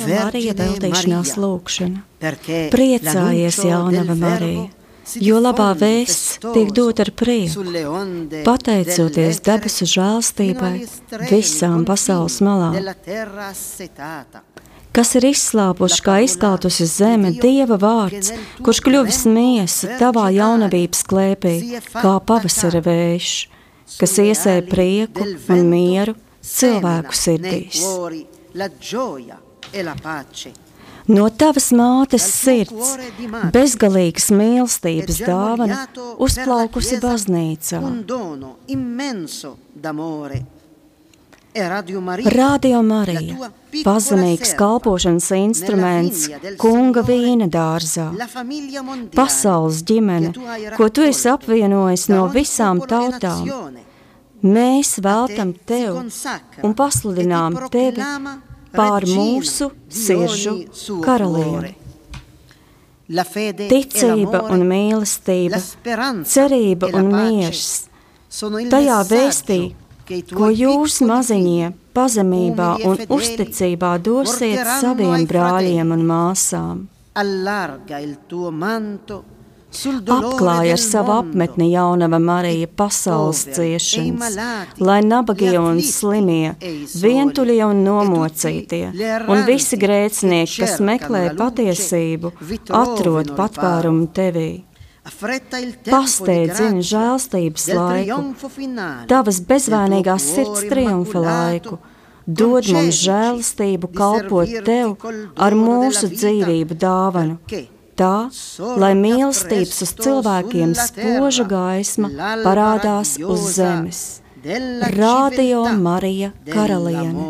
Marija 0.08 0.54
veltīšanās 0.58 1.36
perché 2.20 2.68
Priecājies, 2.74 3.62
jaunava 3.66 4.16
Marija, 4.16 4.68
jo 5.18 5.40
labā 5.42 5.72
vēsts 5.80 6.40
tiek 6.44 6.72
dot 6.76 7.02
ar 7.02 7.12
prieku, 7.18 7.66
pateicoties 8.46 9.42
debesu 9.46 9.88
žēlstībai 9.90 10.74
visām 11.32 11.86
pasaules 11.88 12.40
malām, 12.46 12.78
kas 14.96 15.14
ir 15.18 15.30
izslāpuši 15.30 16.02
kā 16.06 16.18
izkaltusi 16.26 16.88
zeme 16.90 17.32
Dieva 17.38 17.80
vārds, 17.82 18.34
kurš 18.66 18.82
kļuvis 18.86 19.22
miesa 19.30 19.96
tavā 20.02 20.30
jaunavības 20.36 21.06
klēpī, 21.10 21.56
kā 21.94 22.18
pavasara 22.26 22.84
vējš, 22.86 23.36
kas 24.00 24.18
iesēja 24.26 24.66
prieku 24.70 25.26
un 25.50 25.64
mieru 25.72 26.18
cilvēku 26.46 27.16
sirdīs. 27.18 27.86
Cuori 28.50 28.58
la 28.58 28.70
gioia 28.78 29.40
e 29.72 29.84
la 29.84 29.96
pace. 30.02 30.52
No 31.06 31.30
tavas 31.34 31.72
mātes 31.74 32.22
sirds, 32.22 32.92
bezgalīgas 33.50 34.30
mīlestības 34.30 35.24
dāvana, 35.26 35.88
uzplaukusi 36.22 37.00
baznīcā. 37.02 37.82
E 41.50 41.66
Radio 41.66 42.84
Marija, 42.86 43.50
pazemīgs 43.82 44.54
kalpošanas 44.54 45.32
instruments 45.34 46.28
kunga 46.62 47.02
vīna 47.02 47.50
dārzā, 47.50 48.12
pasaules 49.18 49.82
ģimene, 49.82 50.36
ko 50.78 50.92
tu 50.94 51.10
esi 51.10 51.26
apvienojis 51.34 52.06
no 52.14 52.28
visām 52.30 52.86
tautām. 52.86 53.50
Mēs 54.40 54.98
veltam 55.04 55.52
tev 55.68 55.98
un 56.64 56.76
pasludinām 56.78 57.58
tevi 57.74 58.06
pār 58.72 59.08
mūsu 59.10 59.72
siržu 59.90 60.56
karalieni. 61.04 61.76
E 63.10 63.68
Ticība 63.72 64.44
un 64.54 64.64
mīlestība, 64.70 65.60
cerība 66.30 66.92
e 66.92 67.00
un 67.00 67.10
miers. 67.10 67.66
Tajā 68.70 69.00
vēstī, 69.10 69.60
ko 70.30 70.52
jūs 70.54 71.00
maziņie 71.10 71.74
pazemībā 71.98 72.70
e 72.78 72.88
un 72.92 73.04
uzticībā 73.18 73.98
dosiet 74.06 74.62
saviem 74.80 75.26
brāļiem 75.26 75.98
un 75.98 76.08
māsām. 76.14 76.88
allarga 77.20 77.98
il 78.00 78.20
tuo 78.28 78.50
manto 78.50 79.39
Apklāja 79.70 80.74
ar 80.74 80.82
savu 80.82 81.14
apmetni 81.14 81.68
jaunava 81.70 82.18
Marija 82.20 82.68
pasaules 82.68 83.44
ciešanas, 83.54 84.38
lai 84.82 84.98
nabagie 85.06 85.60
un 85.62 85.78
slimie, 85.86 86.56
vientuļie 87.04 87.62
un 87.68 87.84
nomocītie, 87.86 88.82
un 89.30 89.46
visi 89.46 89.78
grēcinieki, 89.78 90.64
kas 90.64 90.80
meklē 90.82 91.24
patiesību, 91.38 92.34
atrod 92.82 93.36
patvērumu 93.38 94.10
tevī. 94.10 94.50
Pasteidzini 95.90 96.84
žēlstības 96.86 97.70
laiku, 97.78 98.20
tavas 99.10 99.40
bezvainīgās 99.54 100.30
sirds 100.34 100.66
triumfa 100.70 101.24
laiku. 101.24 101.80
Dod 102.30 102.68
mums 102.70 103.00
di 103.58 103.74
kalpot 103.98 104.52
tev 104.66 104.98
ar 105.34 105.56
mūsu 105.58 106.12
dzīvību 106.14 106.78
dāvanu. 106.78 107.40
Tā, 108.00 108.30
lai 108.80 108.94
mīlestības 108.96 109.82
uz 109.84 109.92
cilvēkiem 110.00 110.72
spoža 110.78 111.44
gaisma 111.50 112.08
parādās 112.46 113.18
uz 113.20 113.44
zemes. 113.58 114.00
Radio 114.96 115.66
Marija 115.76 116.32
Karaliene, 116.48 117.26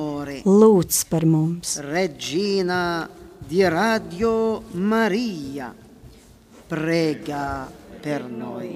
lūdz 0.46 1.02
par 1.10 1.26
mums! 1.26 1.80
Regina 1.82 3.10
di 3.50 3.66
Radio 3.66 4.62
Maria, 4.78 5.74
prega 6.70 7.66
per 8.04 8.30
noi. 8.30 8.70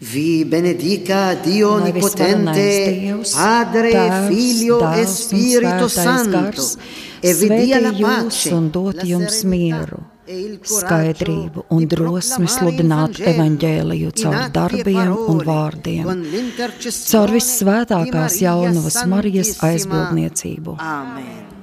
Vi 0.00 0.44
benedica 0.44 1.34
Dio 1.34 1.80
Dievs, 1.80 3.32
Padre, 3.34 3.90
Tēvs, 3.90 4.28
Figlio 4.28 4.92
e 4.92 5.04
Spirito 5.06 5.88
Santo, 5.88 6.62
e 7.18 7.34
vi 7.34 7.48
dia 7.48 7.80
la 7.80 7.92
pace, 7.92 8.54
un 8.54 8.70
dot 8.70 9.02
jums 9.02 9.42
mieru, 9.42 9.98
e 10.24 10.60
skaidrību 10.62 11.66
un 11.74 11.90
drosmi 11.90 12.46
sludināt 12.46 13.18
evaņģēliju 13.18 14.14
caur 14.22 14.38
e 14.38 14.46
darbiem 14.54 15.12
un 15.18 15.42
vārdiem, 15.50 16.14
caur 17.10 17.34
vissvētākās 17.34 18.38
jaunavas 18.46 19.02
Marijas 19.10 19.56
aizbildniecību. 19.66 20.78
Amen. 20.78 21.57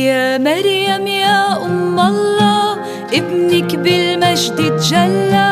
يا 0.00 0.38
مريم 0.38 1.06
يا 1.06 1.40
أم 1.66 1.98
الله 2.00 2.66
ابنك 3.12 3.70
بالمجد 3.76 4.58
تجلى. 4.76 5.50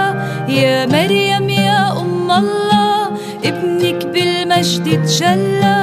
يا 0.49 0.87
مريم 0.87 1.49
يا 1.51 1.93
أم 2.01 2.31
الله 2.31 2.97
ابنك 3.45 4.01
بالمجد 4.07 4.87
تجلى. 5.05 5.79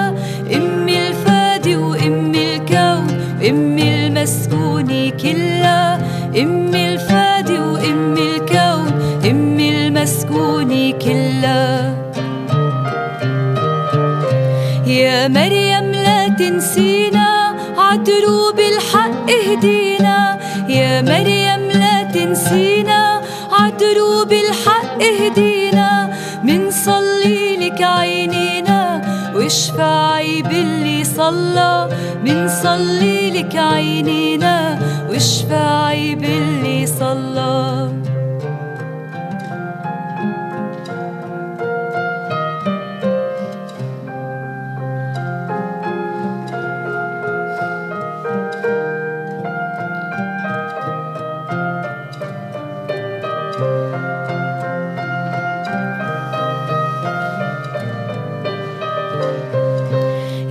أمي 0.55 1.07
الفادي 1.07 1.75
وأمي 1.75 2.55
الكون 2.55 3.07
وأمي 3.41 3.87
المسكونة 3.95 5.09
كلها 5.21 5.99
أمي 6.41 6.93
الفادي 6.93 7.59
وأمي 7.59 8.25
الكون 8.35 8.87
أمي 9.29 9.67
المسكونة 9.77 10.91
كلها 10.91 11.95
يا 14.87 15.27
مريم 15.27 15.91
لا 15.91 16.27
تنسينا 16.39 16.94
عدروب 17.95 18.59
الحق 18.59 19.31
اهدينا. 19.31 20.39
يا 20.69 21.01
مريم 21.01 21.79
لا 21.79 22.03
تنسينا. 22.03 23.21
عدروب 23.51 24.33
الحق 24.33 25.03
اهدينا. 25.03 26.13
منصلي 26.43 27.57
لك 27.57 27.81
عينينا. 27.81 29.01
واشفعي 29.35 30.41
باللي 30.41 31.03
صلى. 31.03 31.89
منصلي 32.25 33.31
لك 33.31 33.55
عينينا. 33.55 34.79
واشفعي 35.09 36.15
باللي 36.15 36.87
صلى. 36.87 37.89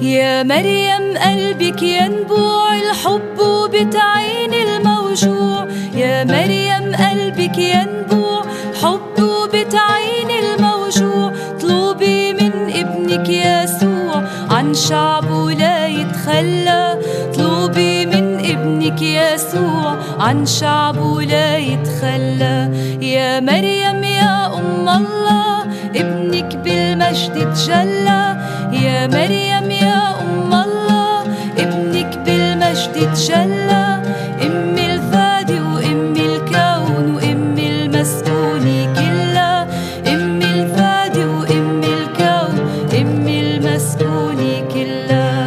يا 0.04 0.42
مريم 0.42 1.18
قلبك 1.18 1.82
ينبوع 1.82 2.76
الحب 2.76 3.38
وبتعين 3.40 4.54
الموجوع. 4.54 5.66
يا 5.94 6.24
مريم 6.24 6.94
قلبك 6.94 7.58
ينبوع 7.58 8.42
حب 8.82 9.16
وبتعين 9.22 10.30
الموجوع. 10.44 11.32
طلبي 11.60 12.32
من 12.32 12.52
ابنك 12.74 13.28
يسوع 13.28 14.22
عن 14.50 14.74
شعبه 14.74 15.50
لا 15.50 15.86
يتخلى. 15.86 16.98
طلبي 17.36 18.06
من 18.06 18.38
ابنك 18.38 19.02
يسوع 19.02 19.96
عن 20.20 20.46
شعبه 20.46 21.22
لا 21.22 21.56
يتخلى. 21.56 22.70
يا 23.00 23.40
مريم 23.40 24.04
يا 24.04 24.46
أم 24.46 24.88
الله 24.88 25.63
ابنك 27.04 27.30
بالمجد 27.30 27.54
تجلى 27.54 28.36
يا 28.72 29.06
مريم 29.06 29.70
يا 29.70 30.20
أم 30.20 30.52
الله 30.52 31.20
ابنك 31.58 32.18
بالمجد 32.18 33.12
تجلى 33.14 34.02
أم 34.42 34.78
الفادي 34.78 35.60
وأم 35.60 36.14
الكون 36.16 37.14
وأم 37.14 37.58
المسكون 37.58 38.64
كلها 38.96 39.62
أم 40.06 40.42
الفادي 40.42 41.24
وأم 41.24 41.82
الكون 41.84 42.54
أم 43.00 43.28
المسكون 43.28 44.40
كلها 44.74 45.44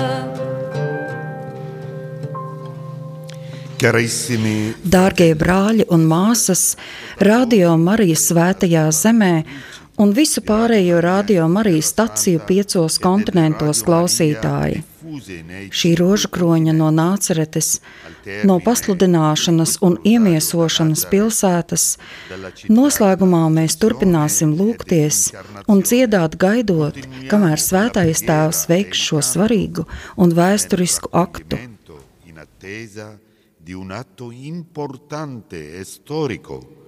Dārgie 3.78 5.36
brāļi 5.38 5.86
un 5.94 6.02
māsas, 6.10 6.76
Radio 7.22 7.76
Marijas 7.78 8.26
svētajā 8.32 8.88
zemē 8.90 9.46
un 9.98 10.14
visu 10.14 10.44
pārējo 10.46 11.02
Radio 11.02 11.48
Marijas 11.50 11.92
staciju 11.94 12.44
piecos 12.48 13.00
kontinentos 13.02 13.82
klausītāji. 13.88 14.84
Šī 15.74 15.94
rožu 15.98 16.30
kroņa 16.36 16.74
no 16.78 16.90
Nāceretes, 16.94 17.80
no 18.46 18.58
pasludināšanas 18.62 19.78
un 19.88 19.96
iemiesošanas 20.06 21.06
pilsētas, 21.10 21.86
noslēgumā 22.70 23.46
mēs 23.56 23.80
turpināsim 23.82 24.54
lūgties 24.60 25.22
un 25.72 25.82
dziedāt 25.82 26.38
gaidot, 26.38 27.00
kamēr 27.32 27.64
svētais 27.64 28.26
tēvs 28.28 28.66
veiks 28.70 29.06
šo 29.10 29.24
svarīgu 29.26 29.88
un 30.18 30.36
vēsturisku 30.38 31.14
aktu. 31.14 31.58
di 33.68 33.74
un 33.74 33.92
atto 33.92 34.32
importante 34.32 35.78
e 35.78 35.84
storico 35.84 36.87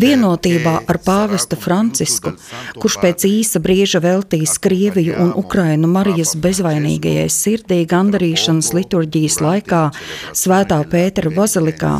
Vienotībā 0.00 0.74
ar 0.88 0.98
pāvestu 1.04 1.58
Francisku, 1.60 2.32
kurš 2.80 2.96
pēc 3.02 3.26
īsa 3.28 3.60
brīža 3.62 4.00
veltīs 4.04 4.56
Krieviju 4.62 5.16
un 5.24 5.32
Ukrainu 5.36 5.90
Marijas 5.90 6.36
bezvainīgajai 6.40 7.28
sirdī 7.32 7.82
gandarīšanas 7.90 8.72
liturģijas 8.76 9.40
laikā 9.44 9.84
Svētā 10.32 10.80
Pētera 10.92 11.32
bazilikā. 11.34 11.94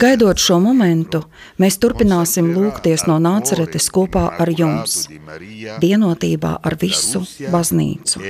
Gaidot 0.00 0.40
šo 0.40 0.56
momentu, 0.62 1.20
mēs 1.60 1.76
turpināsim 1.82 2.52
lūgties 2.54 3.04
no 3.10 3.18
nāceretes 3.22 3.90
kopā 3.92 4.28
ar 4.40 4.50
jums, 4.54 5.08
vienotībā 5.82 6.56
ar 6.62 6.78
visu 6.80 7.24
baznīcu. 7.52 8.22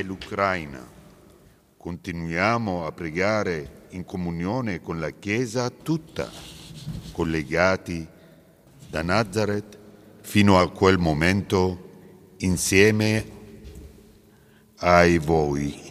Continuiamo 1.86 2.84
a 2.84 2.90
pregare 2.90 3.84
in 3.90 4.04
comunione 4.04 4.80
con 4.80 4.98
la 4.98 5.12
Chiesa 5.20 5.70
tutta, 5.70 6.26
collegati 7.16 8.06
da 8.90 9.00
Nazareth 9.00 9.78
fino 10.20 10.58
a 10.58 10.70
quel 10.70 10.98
momento 10.98 12.34
insieme 12.40 13.24
ai 14.80 15.16
voi. 15.16 15.85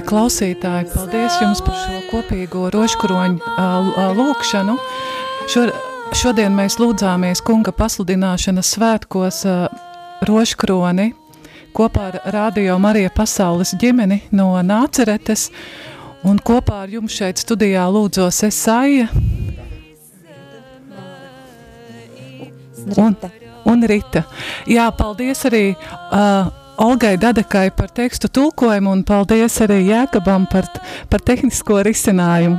Marija 0.00 0.16
klausītāji, 0.16 0.86
paldies 0.94 1.34
jums 1.42 1.60
par 1.60 1.74
šo 1.76 1.98
kopīgo 2.08 2.70
ā, 2.72 4.06
lūkšanu. 4.16 4.76
Šo, 5.44 5.64
šodien 6.16 6.54
mēs 6.56 6.78
lūdzāmies 6.80 7.42
kunga 7.44 7.68
pasludināšanas 7.76 8.70
svētkos 8.78 9.42
ā, 9.44 9.68
rožkroni 10.24 11.10
kopā 11.76 12.06
ar 12.08 12.16
Radio 12.32 12.78
Marija 12.80 13.10
pasaules 13.12 13.74
ģimeni 13.76 14.22
no 14.32 14.54
Nāceretes. 14.64 15.50
Un 16.24 16.40
kopā 16.40 16.86
ar 16.86 16.88
jums 16.88 17.12
šeit 17.12 17.36
studijā 17.36 17.84
lūdzos 17.92 18.40
Esaija 18.48 19.10
un, 22.96 23.20
un 23.68 23.84
Rita. 23.84 24.24
Jā, 24.64 24.88
paldies 24.96 25.44
arī 25.44 25.74
uh, 25.76 26.48
Olgai 26.80 27.16
Dadekai 27.20 27.70
par 27.76 27.90
tekstu 27.92 28.28
tulkojumu 28.32 28.94
un 28.94 29.02
paldies 29.04 29.58
arī 29.60 29.82
Jēkabam 29.84 30.46
par, 30.48 30.64
par 31.12 31.20
tehnisko 31.20 31.82
risinājumu. 31.84 32.56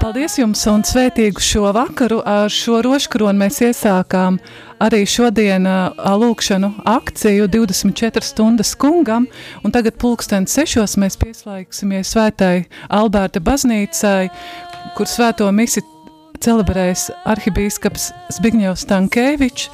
Paldies 0.00 0.38
jums 0.40 0.62
un 0.72 0.86
svētīgu 0.88 1.44
šo 1.44 1.68
vakaru. 1.76 2.22
Ar 2.24 2.48
šo 2.48 2.80
roškronu 2.86 3.36
mēs 3.42 3.60
iesākām 3.66 4.38
arī 4.80 5.02
šodien 5.04 5.68
uh, 5.68 5.92
lūkšanu 6.22 6.72
akciju 6.88 7.50
24 7.52 8.24
stundas 8.24 8.72
kungam, 8.72 9.28
un 9.60 9.76
tagad 9.76 10.00
pulksten 10.00 10.48
sešos 10.48 10.96
mēs 10.96 11.20
pieslēgsimies 11.20 12.16
svētai 12.16 12.64
Alberta 12.88 13.44
baznīcai, 13.44 14.30
kur 14.96 15.12
svēto 15.12 15.52
misi 15.52 15.84
celebrēs 16.40 17.10
arhibīskaps 17.28 18.12
Zbigņevs 18.38 18.88
Tankēvičs, 18.88 19.68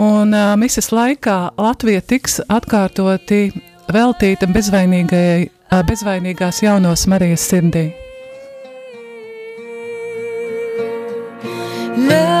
Un 0.00 0.32
uh, 0.32 0.54
misijas 0.56 0.88
laikā 0.92 1.36
Latvija 1.60 2.00
tiks 2.00 2.40
atkārtoti 2.48 3.50
veltīta 3.92 4.48
bezvainīgajai, 4.48 5.48
uh, 5.48 5.82
bezvainīgās 5.88 6.62
jaunos 6.64 7.06
Marijas 7.12 7.48
sirdī. 7.52 7.90
Yeah. 12.02 12.31